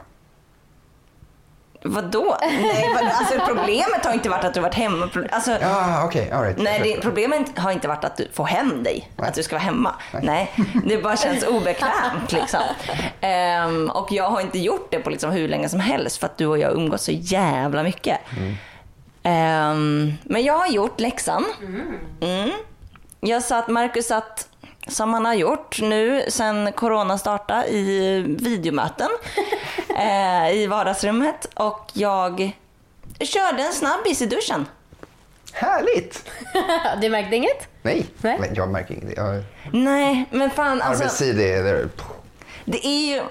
[1.82, 2.36] Vadå?
[2.40, 5.10] Nej, vad, alltså problemet har inte varit att du varit hemma.
[5.30, 6.58] Alltså, Ja, okej, all right.
[6.58, 9.28] Nej, det, problemet har inte varit att du får hem dig, Nej.
[9.28, 9.94] att du ska vara hemma.
[10.22, 10.52] Nej,
[10.86, 12.60] det bara känns obekvämt liksom.
[13.20, 16.36] Ehm, och jag har inte gjort det på liksom hur länge som helst för att
[16.38, 18.18] du och jag umgås så jävla mycket.
[19.22, 21.44] Ehm, men jag har gjort läxan.
[22.20, 22.50] Mm.
[23.20, 24.47] Jag satt, Marcus satt,
[24.88, 29.08] som han har gjort nu sen corona startade, i videomöten
[29.96, 31.48] eh, i vardagsrummet.
[31.54, 32.52] Och jag
[33.20, 34.66] körde en snabbis i duschen.
[35.52, 36.30] Härligt!
[37.00, 37.68] du märkte inget?
[37.82, 38.38] Nej, Nej.
[38.40, 39.16] Men jag märker inget.
[39.16, 41.04] Jag, Nej, men fan alltså.
[41.04, 41.62] arbetstid, det är...
[41.62, 41.88] Det är
[42.64, 43.22] Det är ju...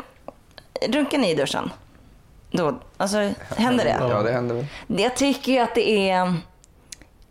[0.88, 1.72] Runkar ni i duschen?
[2.52, 3.18] Då, alltså,
[3.58, 3.98] händer det?
[4.00, 4.66] ja, det händer väl.
[4.88, 6.36] Jag tycker ju att det är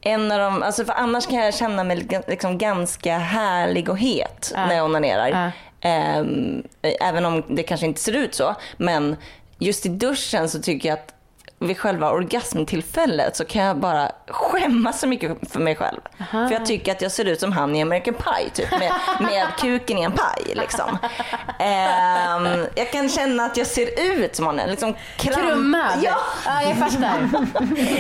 [0.07, 0.63] en av de...
[0.63, 4.67] Alltså för annars kan jag känna mig liksom ganska härlig och het Ja.
[4.67, 5.29] när jag onanerar.
[5.29, 5.51] Ja.
[5.89, 6.63] Ehm,
[7.01, 8.55] även om det kanske inte ser ut så.
[8.77, 9.17] Men
[9.59, 11.15] just i duschen så tycker jag att
[11.59, 16.01] vid själva orgasmtillfället så kan jag bara skämmas så mycket för mig själv.
[16.31, 19.47] För jag tycker att jag ser ut som han i American Pie, typ med, med
[19.61, 20.43] kuken i en paj.
[20.55, 20.99] Liksom.
[21.59, 24.67] Ehm, jag kan känna att jag ser ut som honom.
[24.71, 25.91] Liksom kram- Krummad.
[26.03, 26.17] Ja,
[26.47, 27.29] ja, jag fattar.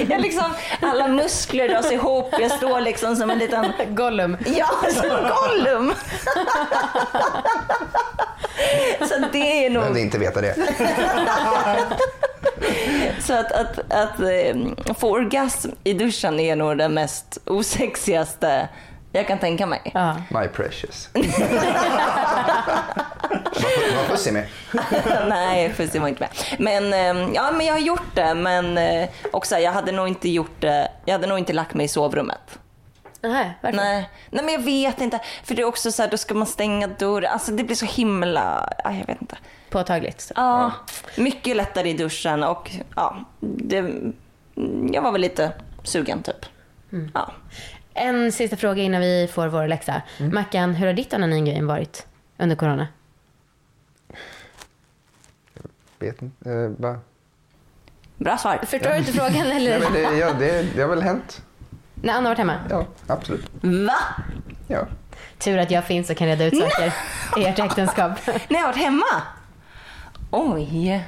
[0.10, 4.36] jag liksom, alla muskler dras ihop, jag står liksom som en liten Gollum.
[4.56, 5.92] Ja, som Gollum!
[9.08, 10.54] så det är nog Behövde inte veta det.
[13.20, 18.68] Så att, att, att eh, få orgasm i duschen är nog det mest osexigaste
[19.16, 19.80] jag kan tänka mig.
[19.94, 20.16] Ja.
[20.30, 21.08] My precious.
[23.96, 24.46] Vad pussig med.
[25.28, 26.30] Nej, det var inte med.
[26.58, 28.34] Men, eh, ja, men jag har gjort det.
[28.34, 30.88] Men eh, också, jag hade nog inte gjort det.
[31.04, 32.58] Jag hade nog inte lagt mig i sovrummet.
[33.20, 33.76] Nej, varför?
[33.76, 34.10] Nej.
[34.30, 35.20] Nej, men jag vet inte.
[35.44, 37.32] För det är också så här, då ska man stänga dörren.
[37.32, 39.36] Alltså det blir så himla, ja, jag vet inte.
[39.70, 40.32] Påtagligt.
[40.36, 40.72] Ja,
[41.16, 43.92] mycket lättare i duschen och ja, det,
[44.92, 45.52] jag var väl lite
[45.82, 46.46] sugen typ.
[47.14, 47.32] Ja.
[47.94, 50.02] En sista fråga innan vi får vår läxa.
[50.32, 52.06] Mackan, hur har ditt onaningame varit
[52.38, 52.88] under corona?
[55.98, 56.50] Vet inte.
[56.50, 56.98] Eh, va?
[58.16, 58.60] Bra svar.
[58.66, 59.80] Förstår du inte frågan Nej, eller?
[59.80, 61.42] men det, ja, det, det har väl hänt.
[61.94, 62.54] När Anna har varit hemma?
[62.70, 63.50] Ja, absolut.
[63.60, 63.98] Va?
[64.68, 64.86] Ja.
[65.38, 66.92] Tur att jag finns och kan reda ut saker
[67.36, 68.12] i ert äktenskap.
[68.26, 69.22] När jag har varit hemma?
[70.38, 71.04] Oj.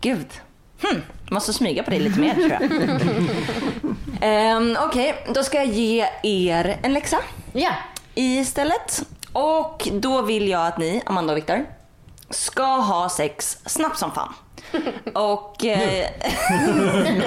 [0.00, 0.26] Gud.
[0.82, 1.02] Hm.
[1.30, 2.62] Måste smyga på det lite mer tror jag.
[4.56, 7.16] um, Okej, då ska jag ge er en läxa
[7.52, 7.70] Ja.
[8.14, 9.02] istället.
[9.32, 11.64] Och då vill jag att ni, Amanda och Viktor,
[12.30, 14.34] ska ha sex snabbt som fan.
[15.14, 15.64] Och...
[15.64, 16.08] Eh,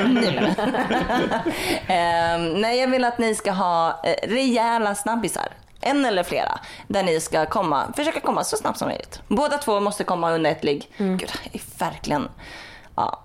[0.08, 0.56] nu.
[1.88, 5.48] Ehm, nej, jag vill att ni ska ha eh, rejäla snabbisar.
[5.88, 6.60] En eller flera.
[6.88, 9.22] Där ni ska komma, försöka komma så snabbt som möjligt.
[9.28, 10.92] Båda två måste komma under ett ligg.
[10.98, 12.30] Gud, det är verkligen...
[12.96, 13.24] Ja,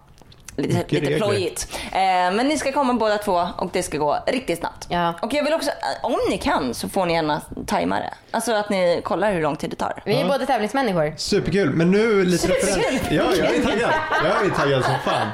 [0.57, 1.19] lite, Mycket lite regler.
[1.27, 1.69] plojigt.
[1.93, 1.99] Eh,
[2.37, 4.87] men ni ska komma båda två och det ska gå riktigt snabbt.
[4.91, 5.15] Ja.
[5.23, 8.15] Och jag vill också, eh, om ni kan så får ni gärna tajma det.
[8.31, 10.03] Alltså att ni kollar hur lång tid det tar.
[10.07, 11.15] Vi är båda tävlingsmänniskor.
[11.17, 13.03] Superkul, men nu lite referens.
[13.11, 13.91] Ja, jag är taggad.
[14.25, 15.29] Jag är taggad som fan.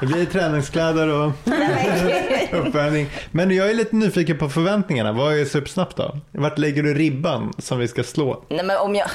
[0.00, 1.26] Det blir träningskläder och
[2.66, 3.10] uppvärmning.
[3.30, 5.12] Men jag är lite nyfiken på förväntningarna.
[5.12, 6.16] Vad är supersnabbt då?
[6.32, 8.44] Vart lägger du ribban som vi ska slå?
[8.48, 9.08] Nej men om jag...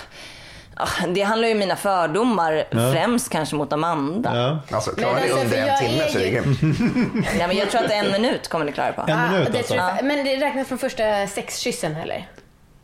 [0.82, 4.32] Ah, Det handlar ju om mina fördomar, främst kanske mot Amanda.
[4.70, 4.76] Ja.
[4.76, 6.42] Alltså, klarar Men ni alltså, under en jag timme är så är det.
[7.38, 9.02] Nej, men jag tror att en minut kommer ni klara på.
[9.08, 9.74] En Ah, minut det alltså?
[9.74, 12.28] tror jag, men det räknas från första sexkyssen eller?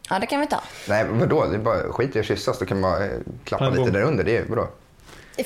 [0.10, 0.62] Ja, det kan vi ta.
[0.88, 1.46] Nej, vadå?
[1.46, 2.60] Det är bara skit i att kyssas.
[2.60, 3.10] Då kan man eh,
[3.44, 4.24] klappa Ja, lite där under.
[4.24, 4.68] Det är vadå?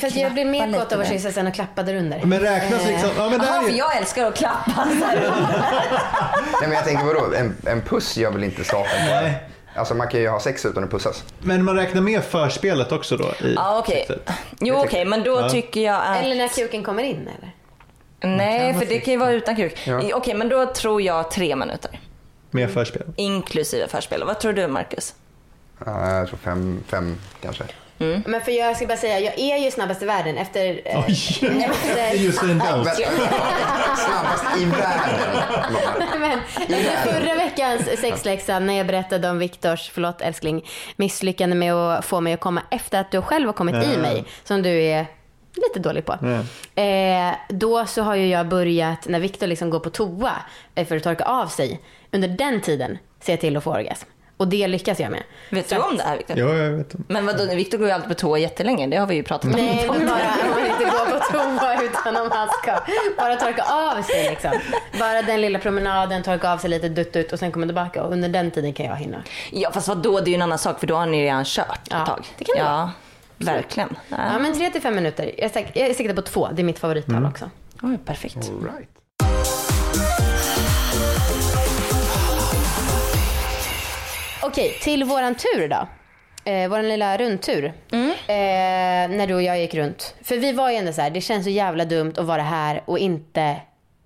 [0.01, 1.13] Fast jag blir mer kåt av att där.
[1.13, 2.21] kyssa sen och klappa där under.
[2.25, 3.09] Men räknas liksom...
[3.17, 3.77] Ja, men det Jaha, här för är...
[3.77, 4.71] jag älskar att klappa.
[4.99, 5.15] så här.
[6.61, 7.33] Nej, men jag tänker vadå?
[7.35, 9.05] En, en puss gör väl inte saken?
[9.05, 9.43] Nej.
[9.75, 11.23] Alltså man kan ju ha sex utan att pussas.
[11.39, 13.25] Men man räknar med förspelet också då?
[13.47, 14.05] I Ja, okej.
[14.07, 14.29] sexet.
[14.59, 15.49] Jo, okej, men då Ja.
[15.49, 16.23] tycker jag att...
[16.23, 17.55] Eller när kuken kommer in eller?
[18.37, 19.87] Nej, för det kan ju vara utan kuk.
[19.87, 20.01] Ja.
[20.13, 21.99] Okej, men då tror jag tre minuter.
[22.51, 23.03] Med förspel.
[23.15, 24.23] Inklusive förspel.
[24.23, 25.15] Vad tror du, Marcus?
[25.85, 27.63] Ja, jag tror fem, fem kanske.
[28.25, 30.81] Men för jag ska bara säga, jag är ju snabbast i världen efter...
[30.85, 31.15] eh, Oj!
[31.65, 32.99] efter Just snabbast
[34.59, 35.19] i världen.
[36.19, 36.39] Men
[36.79, 42.21] efter förra veckans sexläxa när jag berättade om Viktors, förlåt älskling, misslyckande med att få
[42.21, 43.99] mig att komma efter att du själv har kommit i Ja.
[44.01, 45.05] mig, som du är
[45.55, 46.13] lite dålig på.
[46.81, 50.31] Eh, då så har ju jag börjat, när Viktor liksom går på toa
[50.75, 51.79] eh, för att torka av sig,
[52.11, 54.07] under den tiden jag till att få orgasm.
[54.39, 55.23] Och det lyckas jag med.
[55.49, 56.37] Vet du om det här, Victor?
[56.37, 56.93] Ja, jag vet.
[57.07, 58.87] Men vadå, Victor går ju alltid på toa jättelänge.
[58.87, 59.51] Det har vi ju pratat om.
[59.51, 62.79] Nej, men bara om man inte går på toa utan om han ska
[63.17, 64.51] bara torka av sig liksom.
[64.99, 68.03] Bara den lilla promenaden, torka av sig lite dutt ut och sen komma tillbaka.
[68.03, 69.23] Och under den tiden kan jag hinna.
[69.51, 71.79] Ja, fast vadå, det är ju en annan sak för då har ni redan kört
[71.89, 72.25] Ja, ett tag.
[72.37, 72.91] det kan det Ja,
[73.37, 73.95] verkligen.
[74.09, 74.39] Ja.
[74.39, 75.31] Men tre till fem minuter.
[75.37, 76.49] Jag är säk- jag är säker på två.
[76.53, 77.49] Det är mitt favorittal också.
[77.81, 78.35] Oj, perfekt.
[78.37, 78.89] All right.
[84.49, 85.87] Okej, till våran tur då.
[86.51, 87.65] Eh, våran lilla rundtur.
[87.91, 90.15] Eh, när du och jag gick runt.
[90.23, 92.83] För vi var ju ändå så här, det känns så jävla dumt att vara här
[92.85, 93.55] och inte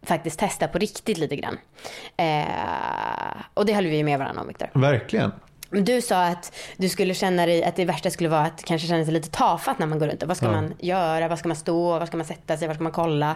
[0.06, 1.58] faktiskt testa på riktigt lite grann.
[2.18, 4.70] Eh, och det höll vi ju med varandra om Viktor.
[4.74, 5.32] Verkligen.
[5.70, 9.04] Du sa att du skulle känna dig, att det värsta skulle vara att kanske känna
[9.06, 10.24] sig lite tafatt när man går runt.
[10.24, 10.52] Vad ska Ja.
[10.52, 11.28] man göra?
[11.28, 12.00] Vad ska man stå?
[12.00, 12.68] Var ska man sätta sig?
[12.68, 13.36] Var ska man kolla?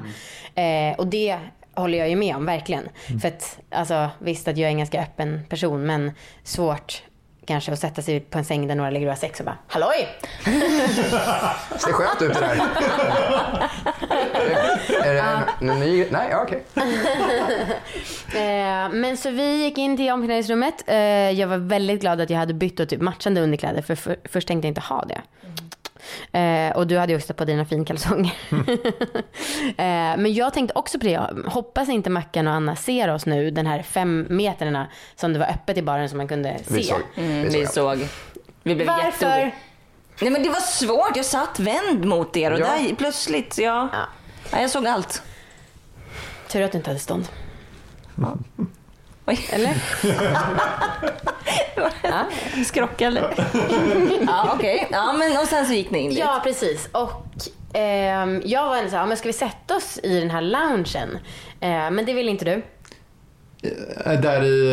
[0.55, 1.39] Eh, och det
[1.77, 2.89] håller jag ju med om, verkligen.
[3.21, 6.11] För att, alltså, visst att jag är en ganska öppen person, men
[6.43, 7.03] svårt
[7.47, 9.57] kanske att sätta sig på en säng där några ligger och har sex och bara
[9.67, 10.07] Halloj!
[11.77, 12.61] Ser skönt ut det där.
[15.03, 16.05] är det en, en ny...
[16.11, 16.63] Nej, ja, okej.
[18.27, 20.83] Eh, men så vi gick in till omklädningsrummet.
[20.87, 20.97] Eh,
[21.31, 24.47] jag var väldigt glad att jag hade bytt och typ matchande underkläder för, för först
[24.47, 25.21] tänkte jag inte ha det.
[26.31, 28.33] Eh, och du hade ju också på dina finkalsonger.
[29.67, 33.25] eh, men jag tänkte också på det, jag hoppas inte Mackan och Anna ser oss
[33.25, 36.73] nu, den här fem metrarna som det var öppet i baren som man kunde se.
[36.73, 36.99] Vi såg.
[37.15, 38.07] Mm, vi såg vi såg.
[38.63, 39.51] Vi blev Varför?
[40.21, 42.65] Nej men det var svårt, jag satt vänd mot er och Ja.
[42.65, 43.89] där plötsligt, ja.
[43.93, 44.07] Ja.
[44.51, 44.61] ja.
[44.61, 45.21] Jag såg allt.
[46.47, 47.27] Tur att du inte hade stånd.
[49.27, 49.47] Oj.
[49.51, 49.73] Eller?
[52.03, 52.25] ja.
[52.65, 53.33] Skrocka eller?
[54.27, 54.87] ja okej.
[54.91, 56.19] Ja men och sen så gick ni in dit.
[56.19, 56.89] ja, precis.
[56.91, 57.23] Och
[57.73, 61.17] ehm, jag var så här, ja, men ska vi sätta oss i den här loungen?
[61.59, 62.61] Eh, men det ville inte du.
[64.05, 64.69] Eh, Där i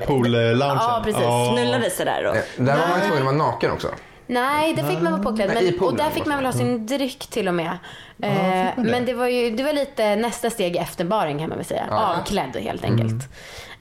[0.00, 0.58] eh, pool-loungen.
[0.60, 1.22] Ja, precis.
[1.52, 2.34] Knullades det där då?
[2.34, 3.88] Eh, Där var man tvungen att vara naken också.
[4.30, 5.50] Nej, det fick man vara påklädd.
[5.54, 7.78] Men, och där fick man väl ha sin dryck till och med.
[8.22, 11.66] Eh, men det var ju det var lite nästa steg efter baren kan man väl
[11.66, 11.84] säga.
[11.90, 13.24] Avklädd helt enkelt.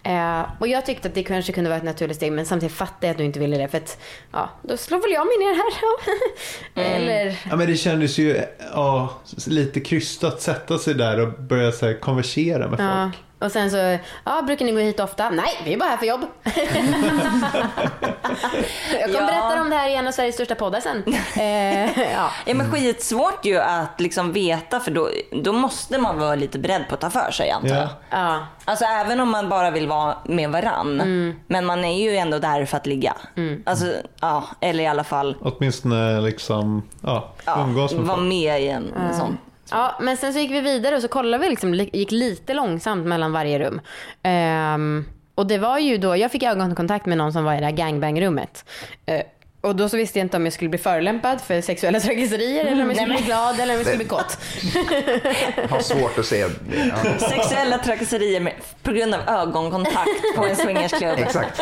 [0.04, 3.08] Eh, och jag tyckte att det kanske kunde vara ett naturligt steg men samtidigt fattade
[3.08, 4.00] jag att du inte ville det för att
[4.32, 6.96] ja, då slår väl jag mig ner här.
[6.96, 8.42] Eller Ja, men det kändes ju
[8.74, 9.14] ja,
[9.48, 13.12] lite krystat att sätta sig där och börja så här, konversera med ja.
[13.40, 15.30] Och sen så, ja brukar ni gå hit ofta?
[15.30, 16.22] Nej, vi är bara här för jobb.
[19.00, 19.26] jag kommer Ja.
[19.28, 21.04] berätta om det här i en av Sveriges största poddar sen.
[21.38, 22.30] Eh, ja.
[22.46, 25.10] Ja men skitsvårt ju att liksom veta för då,
[25.44, 27.76] då måste man vara lite beredd på att ta för sig antar Ja.
[27.76, 27.90] jag.
[28.10, 28.48] Ja.
[28.66, 31.02] Alltså även om man bara vill vara med varann.
[31.02, 31.40] Mm.
[31.48, 33.14] Men man är ju ändå där för att ligga.
[33.66, 33.86] Alltså
[34.22, 39.38] ja, eller i alla fall Åtminstone liksom, ja, umgås med vara med i en sån.
[39.72, 43.06] Ja, men sen så gick vi vidare och så kollade vi liksom, gick lite långsamt
[43.06, 43.82] mellan varje rum.
[44.74, 47.66] Um, och det var ju då, jag fick ögonkontakt med någon som var i det
[47.66, 48.66] här gangbangrummet.
[49.12, 49.22] Uh,
[49.68, 52.84] och då så visste jag inte om jag skulle bli förolämpad för sexuella trakasserier eller
[52.84, 54.38] om jag skulle bli glad eller om jag skulle bli kåt.
[55.70, 56.38] Har svårt att se.
[56.38, 56.50] Ja,
[57.30, 58.54] Sexuella trakasserier med,
[58.84, 61.20] på grund av ögonkontakt på en swingersklubb.
[61.20, 61.60] exakt.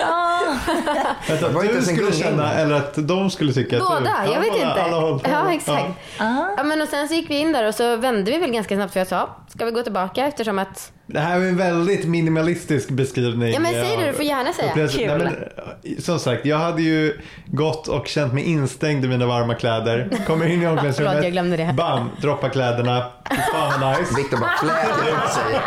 [1.29, 3.87] Vänta, Det var inte du skulle känna eller att de skulle tycka att du...
[3.99, 4.81] Båda, jag Ja, vet båda, inte.
[4.83, 5.19] alla håll.
[5.31, 5.85] Ja, exakt.
[6.19, 6.53] Ja.
[6.57, 8.75] Ja, men och sen så gick vi in där och så vände vi väl ganska
[8.75, 12.05] snabbt för jag sa, ska vi gå tillbaka eftersom att Det här är en väldigt
[12.07, 13.53] minimalistisk beskrivning.
[13.53, 14.87] Ja, men säg det, du får gärna säga.
[14.87, 15.07] Kul.
[15.07, 19.55] Nej, men, som sagt, jag hade ju gått och känt mig instängd i mina varma
[19.55, 20.09] kläder.
[20.27, 21.23] Kommer in i omklädningsrummet.
[21.23, 21.73] jag glömde det.
[21.77, 23.11] Bam, droppa kläderna.
[23.53, 24.15] Fan vad nice.
[24.15, 25.59] Viktor bara fläker ut sig.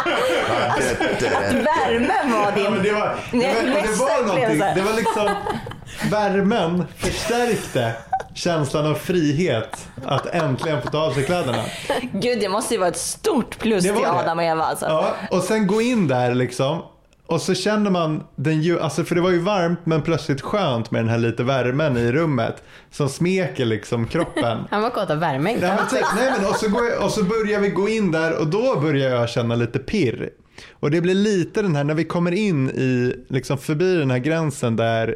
[1.63, 2.83] Värmen var Ja, men din...
[2.83, 4.73] det var, det var, det var någonting, upplevelse.
[4.75, 5.29] det var liksom
[6.11, 7.93] Värmen förstärkte
[8.39, 11.65] känslan av frihet att äntligen få ta av sig kläderna.
[12.13, 14.05] Gud det måste ju vara ett stort plus till.
[14.07, 14.87] Adam och Eva alltså.
[14.87, 16.83] Ja, och sen gå in där liksom.
[17.27, 20.91] Och så känner man den ju, alltså för det var ju varmt men plötsligt skönt
[20.91, 24.59] med den här lite värmen i rummet som smeker liksom kroppen.
[24.71, 25.57] han var kåt av värme.
[25.61, 28.13] Nej, men, typ, nej, men, och, så går jag, och så börjar vi gå in
[28.13, 30.31] där och då börjar jag känna lite pirr.
[30.73, 34.19] Och det blir lite den här, när vi kommer in i, liksom förbi den här
[34.19, 35.15] gränsen där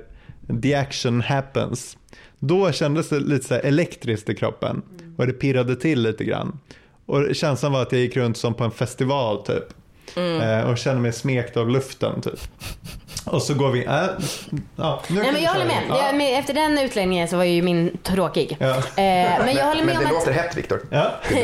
[0.63, 1.97] the action happens.
[2.45, 4.83] Då kändes det lite så elektriskt i kroppen
[5.17, 6.59] och det pirrade till lite grann.
[7.07, 9.65] Och känslan var att jag gick runt som på en festival typ.
[10.43, 12.41] Eh, och kände mig smekt av luften typ.
[13.25, 13.93] Och så går vi, äh,
[14.77, 15.83] ja, nu Nej men jag håller med.
[15.89, 16.13] Ja.
[16.13, 18.57] Jag, efter den utläggningen så var ju min tråkig.
[18.61, 18.77] Ja.
[18.77, 18.83] Eh,
[19.45, 20.81] men jag håller med Men om det att låter hett Viktor.
[20.91, 21.11] Ja.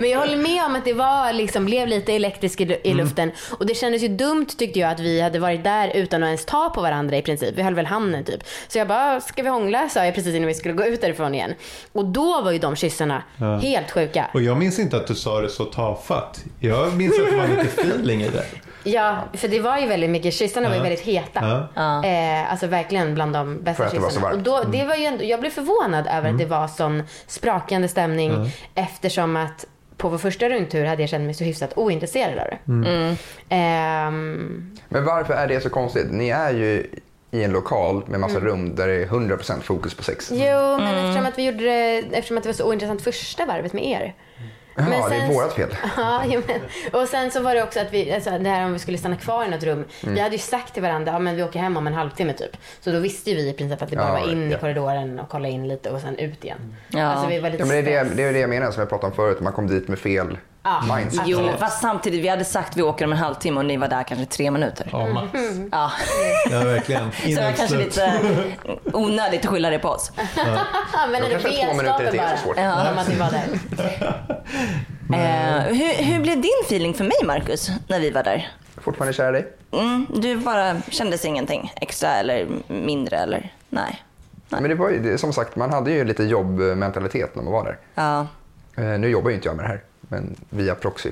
[0.00, 2.96] Men jag håller med om att det var, liksom, blev lite elektriskt i, i Mm.
[2.96, 3.30] luften.
[3.58, 6.44] Och det kändes ju dumt tyckte jag att vi hade varit där utan att ens
[6.44, 7.54] ta på varandra i princip.
[7.58, 8.40] Vi höll väl handen typ.
[8.68, 9.88] Så jag bara, ska vi hångla?
[9.88, 11.54] sa jag precis innan vi skulle gå ut därifrån igen.
[11.92, 13.22] Och då var ju de kyssarna
[13.62, 14.26] helt sjuka.
[14.34, 16.40] Och jag minns inte att du sa det så tafatt.
[16.60, 18.44] Jag minns att det var lite feeling i det.
[18.98, 21.68] Ja, för det var ju väldigt mycket, kyssarna var ju väldigt heta.
[21.74, 22.04] Ja.
[22.04, 24.34] Eh, alltså verkligen bland de bästa För att det var så kyssarna.
[24.36, 24.66] Och varmt.
[24.66, 28.50] då, det var ju ändå, jag blev förvånad över att det var sån sprakande stämning
[28.74, 32.58] eftersom att på vår första rundtur hade jag känt mig så hyfsat ointresserad av det.
[33.48, 36.06] Ehm, Men varför är det så konstigt?
[36.10, 36.86] Ni är ju
[37.30, 40.30] i en lokal med massa rum där det är 100% fokus på sex.
[40.32, 43.72] jo, men eftersom att vi gjorde det, eftersom att det var så ointressant första varvet
[43.72, 44.14] med er.
[44.78, 45.68] Ja, Men det är sen- vårat fel.
[45.96, 46.60] Ja, men,
[47.02, 49.16] och sen så var det också att vi, alltså det här om vi skulle stanna
[49.16, 49.84] kvar i något rum.
[50.02, 50.14] Mm.
[50.14, 52.56] Vi hade ju sagt till varandra, ja men vi åker hem om en halvtimme typ.
[52.80, 54.56] Så då visste ju vi i princip att det bara Ja, var in ja.
[54.56, 56.76] i korridoren och kolla in lite och sen ut igen.
[56.88, 57.02] Ja.
[57.02, 58.80] Alltså vi var lite Ja, men det, är det, det är det jag menar som
[58.80, 59.40] jag pratade om förut.
[59.40, 60.96] Man kom dit med fel Ja.
[60.96, 61.22] mindset.
[61.26, 64.02] Jo, fast samtidigt, vi hade sagt vi åker om en halvtimme och ni var där
[64.02, 64.88] kanske tre minuter.
[64.92, 65.28] Ja, max.
[65.72, 65.92] Ja,
[66.50, 67.12] Ja, verkligen.
[67.22, 68.12] så det var kanske lite
[68.92, 70.12] onödigt att skylla det på oss.
[71.10, 72.56] Men Då det kanske två minuter inte är så svårt.
[72.58, 72.90] Ja.
[72.90, 73.44] Om att vi var där.
[75.14, 78.48] Eh, hur, hur blev din feeling för mig Marcus, när vi var där?
[78.76, 79.52] Fortfarande kär i dig?
[79.72, 83.52] Mm, du bara kändes ingenting extra eller mindre eller?
[83.68, 84.02] Nej.
[84.48, 87.78] Men det var ju, som sagt, man hade ju lite jobbmentalitet när man var där.
[87.94, 88.26] Ja,
[88.76, 91.10] Eh, nu jobbar ju inte jag med det här, men via proxy.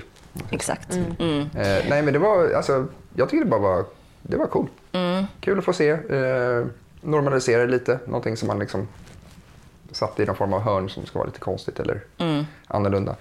[0.50, 0.92] exakt.
[1.18, 1.40] Mm.
[1.40, 3.84] Eh, nej, men det var, alltså, jag tycker det bara var,
[4.22, 4.68] det var cool.
[4.92, 5.24] Mm.
[5.40, 5.88] Kul att få se.
[5.90, 6.66] Eh,
[7.00, 8.88] normalisera det lite, någonting som man liksom
[9.90, 12.44] satt i någon form av hörn som ska vara lite konstigt eller Mm.
[12.66, 13.16] annorlunda.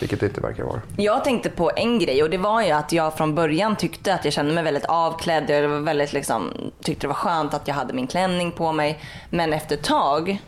[0.00, 0.80] Vilket det inte verkar vara.
[0.96, 4.24] Jag tänkte på en grej och det var ju att jag från början tyckte att
[4.24, 5.50] jag kände mig väldigt avklädd.
[5.50, 6.50] Jag var väldigt liksom,
[6.82, 9.00] tyckte det var skönt att jag hade min klänning på mig.
[9.30, 10.38] Men efter ett tag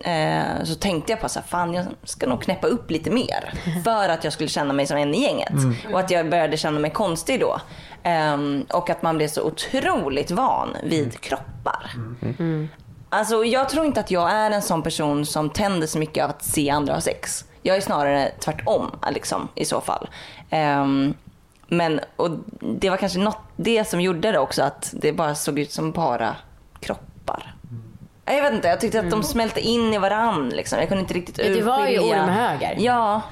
[0.00, 3.52] eh, så tänkte jag på så här, fan jag ska nog knäppa upp lite mer.
[3.84, 5.52] För att jag skulle känna mig som en i gänget.
[5.92, 7.60] Och att jag började känna mig konstig då.
[8.02, 11.90] Ehm, och att man blev så otroligt van vid kroppar.
[13.10, 16.30] Alltså jag tror inte att jag är en sån person som tänder så mycket av
[16.30, 17.44] att se andra ha sex.
[17.62, 20.08] Jag är snarare tvärtom liksom, i så fall.
[20.50, 21.14] Ehm,
[21.68, 22.30] men och
[22.60, 25.92] det var kanske något, det som gjorde det också att det bara såg ut som
[25.92, 26.36] bara
[26.80, 27.07] kroppar.
[28.34, 30.48] Jag vet inte, jag tyckte att de smälte in i varann.
[30.48, 30.78] Liksom.
[30.78, 31.52] Jag kunde inte riktigt Mm.
[31.52, 32.22] Ja, det var ju urskilja.
[32.22, 32.74] ormhögar.
[32.78, 33.22] Ja,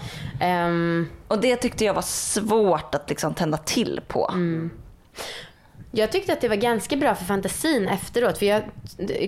[0.40, 4.30] Ehm, och det tyckte jag var svårt att liksom tända till på.
[4.32, 4.70] Mm.
[5.90, 8.38] Jag tyckte att det var ganska bra för fantasin efteråt.
[8.38, 8.62] För jag,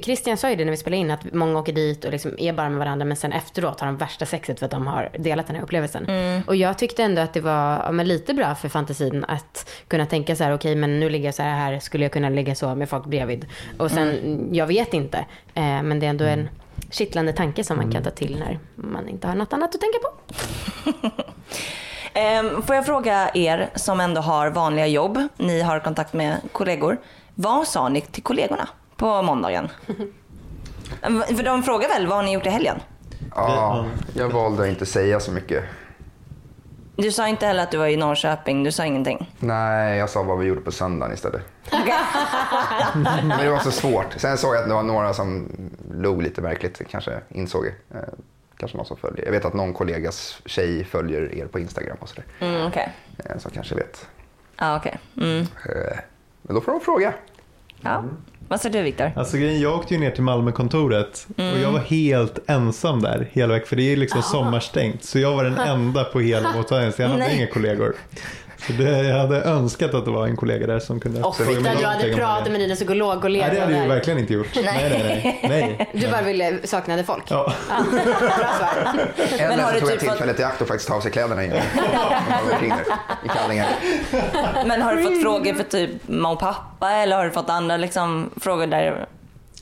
[0.03, 2.53] Christian sa ju det när vi spelade in att många åker dit och liksom är
[2.53, 5.47] bara med varandra men sen efteråt har de värsta sexet för att de har delat
[5.47, 6.07] den här upplevelsen.
[6.47, 10.37] Och jag tyckte ändå att det var ja, lite bra för fantasin att kunna tänka
[10.37, 12.75] så här: okej men nu ligger jag så här, här skulle jag kunna ligga så
[12.75, 13.47] med folk bredvid.
[13.79, 15.19] Och sen, jag vet inte.
[15.55, 16.49] Eh, men det är ändå en
[16.91, 19.99] kittlande tanke som man kan ta till när man inte har något annat att tänka
[19.99, 20.13] på.
[22.15, 26.99] Ehm, får jag fråga er som ändå har vanliga jobb, ni har kontakt med kollegor.
[27.35, 29.69] Vad sa ni till kollegorna på måndagen?
[31.37, 32.81] För de frågar väl vad har ni gjort i helgen?
[33.35, 33.85] Ja,
[34.15, 35.65] jag valde att inte säga så mycket.
[36.97, 39.33] Du sa inte heller att du var i Norrköping, du sa ingenting.
[39.39, 41.43] Nej, jag sa vad vi gjorde på söndagen istället.
[43.23, 44.15] Men det var så svårt.
[44.17, 45.49] Sen såg jag att det var några som
[45.93, 48.01] log lite märkligt, kanske insåg jag.
[48.59, 49.25] Kanske någon som följer.
[49.25, 52.25] Jag vet att någon kollegas tjej följer er på Instagram och sådär.
[52.41, 52.93] Mm, Okej.
[53.25, 54.07] Eh, som kanske vet.
[54.57, 54.99] Ja, okej.
[55.17, 55.41] Mm.
[55.41, 55.99] Eh,
[56.43, 57.15] men då får de fråga.
[57.81, 58.05] Ja.
[58.49, 59.13] Vad säger du Viktor?
[59.17, 63.55] Alltså grejen, jag åkte ju ner till Malmökontoret och jag var helt ensam där hela
[63.55, 65.05] veckan för det är liksom sommarstängt.
[65.05, 67.95] Så jag var den enda på hela mottagningen så jag hade inga kollegor.
[68.67, 71.61] Så det, jag hade önskat att det var en kollega där som kunde Och fråga
[71.61, 73.47] mig Där du hade pratat med dina psykologkollegor.
[73.47, 74.49] Nej det hade jag ju verkligen inte gjort.
[74.55, 75.79] Nej, nej, nej.
[75.79, 75.91] nej.
[75.93, 77.23] Du bara ville, saknade folk.
[77.29, 77.53] Ja.
[77.93, 78.01] Bra
[78.59, 79.09] svar.
[79.39, 81.01] Eller har så du tog jag typ fått- tillfället i akt och faktiskt ta av
[81.01, 81.63] sig kläderna igen.
[83.25, 83.67] I kallingar.
[84.67, 87.77] Men har du fått frågor för typ mamma och pappa eller har du fått andra
[87.77, 89.07] liksom, frågor där?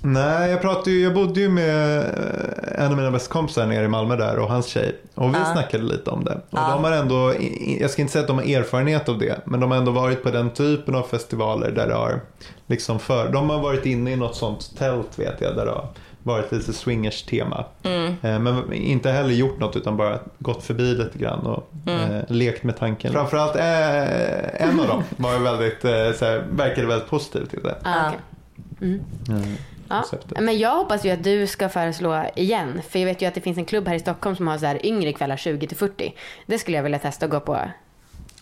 [0.02, 3.84] Nej, jag pratade ju, jag bodde ju med eh, en av mina bästa kompisar nere
[3.84, 4.96] i Malmö där och hans tjej.
[5.14, 5.52] Och vi Ja.
[5.52, 6.32] snackade lite om det.
[6.34, 6.70] Och Ja.
[6.70, 7.32] de har ändå,
[7.80, 10.22] jag ska inte säga att de har erfarenhet av det, men de har ändå varit
[10.22, 12.20] på den typen av festivaler där det har
[12.66, 15.88] liksom för, de har varit inne i något sånt tält vet jag, där det har
[16.22, 17.64] varit lite swingers tema.
[17.82, 18.14] Mm.
[18.22, 22.00] Eh, Men inte heller gjort något utan bara gått förbi lite grann och Mm.
[22.14, 23.12] eh, lekt med tanken.
[23.12, 27.74] Framförallt eh, en av dem var väldigt, eh, såhär, verkade väldigt positiv till det.
[27.82, 29.00] Ah, okej.
[29.28, 29.56] Mm.
[29.88, 29.96] Ja.
[30.02, 30.40] konceptet.
[30.40, 32.82] Men jag hoppas ju att du ska föreslå igen.
[32.88, 34.66] För jag vet ju att det finns en klubb här i Stockholm som har så
[34.66, 36.14] här yngre kvällar 20 till 40.
[36.46, 37.58] Det skulle jag vilja testa att gå på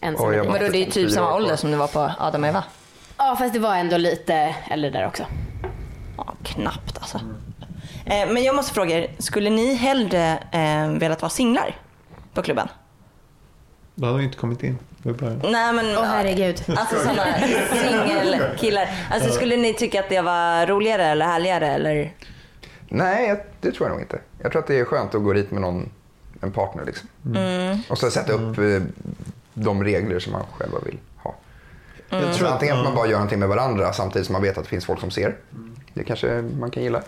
[0.00, 0.26] ensam.
[0.32, 2.48] Bara- Men då det är typ Fyra samma ålder som du var på Adam och
[2.48, 2.64] Eva?
[3.18, 5.22] Ja fast det var ändå lite äldre där också.
[6.16, 7.20] Ja, knappt alltså.
[8.06, 11.76] Eh, men jag måste fråga er, skulle ni hellre eh, velat vara singlar
[12.34, 12.68] på klubben?
[13.94, 14.78] Då hade vi inte kommit in.
[15.42, 16.62] Nej men Åh herregud.
[16.76, 17.24] alltså sådana
[17.72, 18.88] singelkillar.
[19.10, 22.12] Alltså skulle ni tycka att det var roligare eller härligare eller?
[22.88, 24.18] Nej, jag- det tror jag nog inte.
[24.42, 25.90] Jag tror att det är skönt att gå dit med någon,
[26.40, 26.84] en partner.
[26.84, 27.08] Liksom.
[27.36, 27.78] Mm.
[27.88, 28.82] Och så sätta upp eh,
[29.54, 31.34] de regler som man själva vill ha.
[32.10, 34.58] Jag Så att- antingen att man bara gör någonting med varandra samtidigt som man vet
[34.58, 35.36] att det finns folk som ser.
[35.94, 37.02] Det kanske man kan gilla.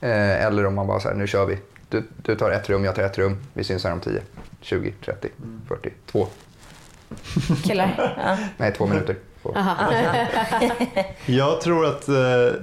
[0.00, 1.58] Eh, eller om man bara säger nu kör vi.
[1.88, 3.36] Du, du tar ett rum, jag tar ett rum.
[3.52, 4.22] Vi syns här om 10,
[4.60, 5.28] 20, 30,
[5.68, 6.26] 40, två.
[7.64, 8.12] Killar.
[8.56, 9.16] Nej, två minuter.
[11.26, 12.14] Jag tror att eh,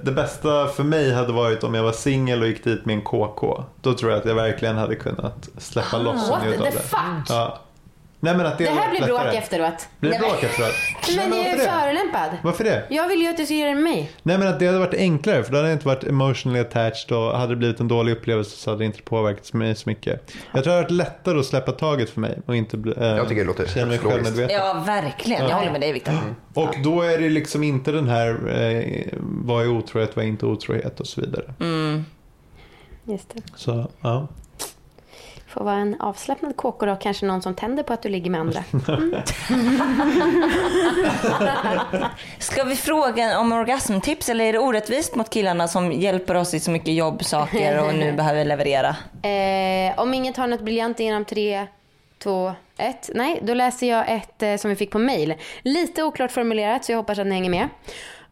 [0.03, 3.01] det bästa för mig hade varit om jag var singel och gick dit med en
[3.01, 3.63] KK.
[3.81, 6.73] Då tror jag att jag verkligen hade kunnat släppa loss och What njuta the av
[6.73, 6.79] det.
[6.79, 7.29] fuck?
[7.29, 7.59] Ja.
[8.23, 9.87] Nej, men att det, Det här blir bråk efteråt.
[9.99, 10.73] Blir det bråk efteråt?
[11.15, 11.71] Men jag är varför det?
[11.71, 12.37] förolämpad.
[12.43, 12.83] Varför det?
[12.89, 14.11] Jag vill ju att du ska göra det med mig.
[14.23, 17.17] Nej men att det hade varit enklare för då hade jag inte varit emotionally attached
[17.17, 20.31] och hade det blivit en dålig upplevelse så hade det inte påverkat mig så mycket.
[20.53, 23.07] Jag tror det hade varit lättare att släppa taget för mig och inte bli, eh,
[23.07, 24.55] Jag tycker det låter känna mig självmedveten.
[24.55, 26.13] Ja verkligen, jag håller med dig Viktor.
[26.53, 30.45] Och då är det liksom inte den här eh, vad är otrohet, vad är inte
[30.45, 31.53] otrohet och så vidare.
[31.59, 32.05] Mm.
[33.03, 33.41] Just det.
[33.55, 34.27] Så ja.
[35.53, 38.41] Får vara en avslappnad kåkor och kanske någon som tänder på att du ligger med
[38.41, 38.63] andra.
[42.39, 46.59] Ska vi fråga om orgasmtips eller är det orättvist mot killarna som hjälper oss i
[46.59, 48.95] så mycket jobbsaker och nu behöver leverera?
[49.23, 51.67] Eh, om inget har något briljant inom tre,
[52.23, 53.09] två, ett.
[53.13, 55.33] Nej, då läser jag ett eh, som vi fick på mail.
[55.61, 57.69] Lite oklart formulerat så jag hoppas att ni hänger med.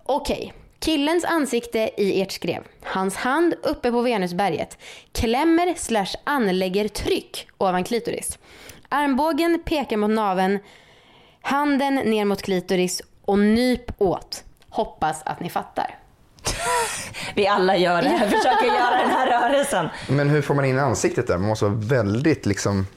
[0.04, 0.54] Okej.
[0.82, 2.64] Killens ansikte i ert skrev.
[2.84, 4.78] Hans hand uppe på Venusberget.
[5.12, 8.40] Klämmer slash anlägger tryck ovan klitoris.
[8.90, 10.60] Armbågen pekar mot naven.
[11.42, 14.44] Handen ner mot klitoris och nyp åt.
[14.70, 16.00] Hoppas att ni fattar.
[17.36, 19.90] Vi alla gör det här, försöker göra den här rörelsen.
[20.10, 21.38] Men hur får man in ansiktet där?
[21.38, 22.88] Man måste vara väldigt liksom...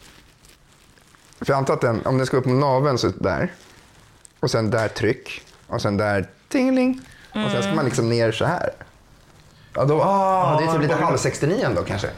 [1.41, 3.53] För jag antar att den, om den ska upp mot naveln så där.
[4.41, 5.43] Och sen där tryck.
[5.66, 7.01] Och sen där tingeling.
[7.35, 8.70] Och sen ska man liksom ner så här.
[9.74, 12.09] Ja, då, ah, det är typ lite halv 69 då kanske.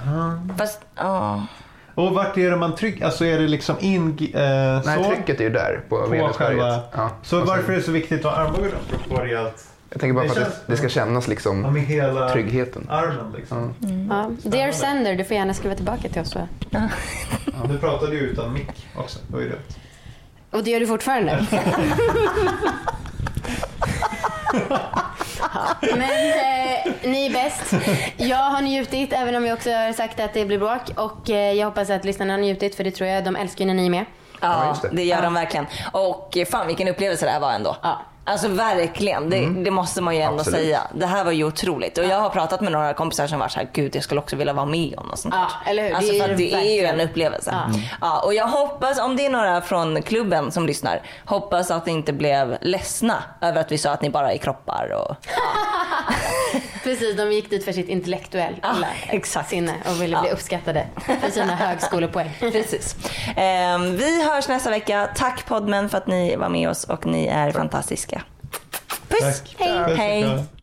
[0.58, 1.46] Fast, ja.
[1.94, 3.04] Och vart är det man trycker?
[3.04, 4.18] Alltså är det liksom in...
[4.34, 4.40] Eh,
[4.84, 5.10] Nej, så?
[5.10, 6.36] trycket är ju där på, på Venusberget.
[6.36, 6.80] själva...
[6.96, 7.10] Ja.
[7.22, 9.66] Så sen- varför är det så viktigt att ha armbågen proportionellt?
[9.90, 12.28] Jag tänker bara Det för att känns- det, det ska kännas Ja, liksom med hela
[12.28, 12.86] tryggheten.
[12.90, 13.74] armen liksom.
[14.10, 14.30] Ja.
[14.50, 16.34] Dear Sender, du får gärna skriva tillbaka till oss.
[16.34, 16.48] va?
[16.70, 16.88] Ja,
[17.68, 19.18] du pratade ju utan mick också.
[19.28, 19.58] Det var ju dumt.
[20.50, 21.46] Och det gör du fortfarande.
[25.55, 25.66] Ja,
[25.97, 27.74] Men eh, ni är bäst.
[28.16, 30.80] Jag har njutit, även om vi också har sagt att det blir bråk.
[30.97, 33.74] Och eh, jag hoppas att lyssnarna har njutit, för det tror jag de älskar när
[33.74, 34.05] ni är med.
[34.40, 34.88] Ja, det.
[34.92, 35.66] det gör de verkligen.
[35.92, 37.76] Och eh, fan vilken upplevelse det här var ändå.
[37.82, 38.01] Ja.
[38.28, 40.60] Alltså verkligen, det, det måste man ju ändå Absolut.
[40.60, 40.80] säga.
[40.94, 41.98] Det här var ju otroligt.
[41.98, 44.36] Och jag har pratat med några kompisar som var så här, gud jag skulle också
[44.36, 45.94] vilja vara med om något sånt Ja, eller hur?
[45.94, 47.50] Alltså Det är för att det är ju en upplevelse.
[47.72, 47.80] Ja.
[48.00, 48.20] Ja.
[48.24, 52.12] och jag hoppas, om det är några från klubben som lyssnar, hoppas att ni inte
[52.12, 55.16] blev ledsna över att vi sa att ni bara är kroppar och
[56.84, 58.74] Precis, de gick dit för sitt intellektuella Ja,
[59.08, 59.50] exakt.
[59.50, 60.34] sinne och ville bli Ja.
[60.34, 60.86] uppskattade
[61.20, 62.30] för sina högskolepoäng.
[62.40, 62.96] Precis.
[63.36, 65.08] Ehm, vi hörs nästa vecka.
[65.14, 68.15] Tack Podmen för att ni var med oss och ni är fantastiska.
[69.09, 69.40] Puss!
[69.40, 69.54] Tack.
[69.59, 69.84] Hej!
[69.84, 70.22] Puss och Hej!
[70.22, 70.55] kram.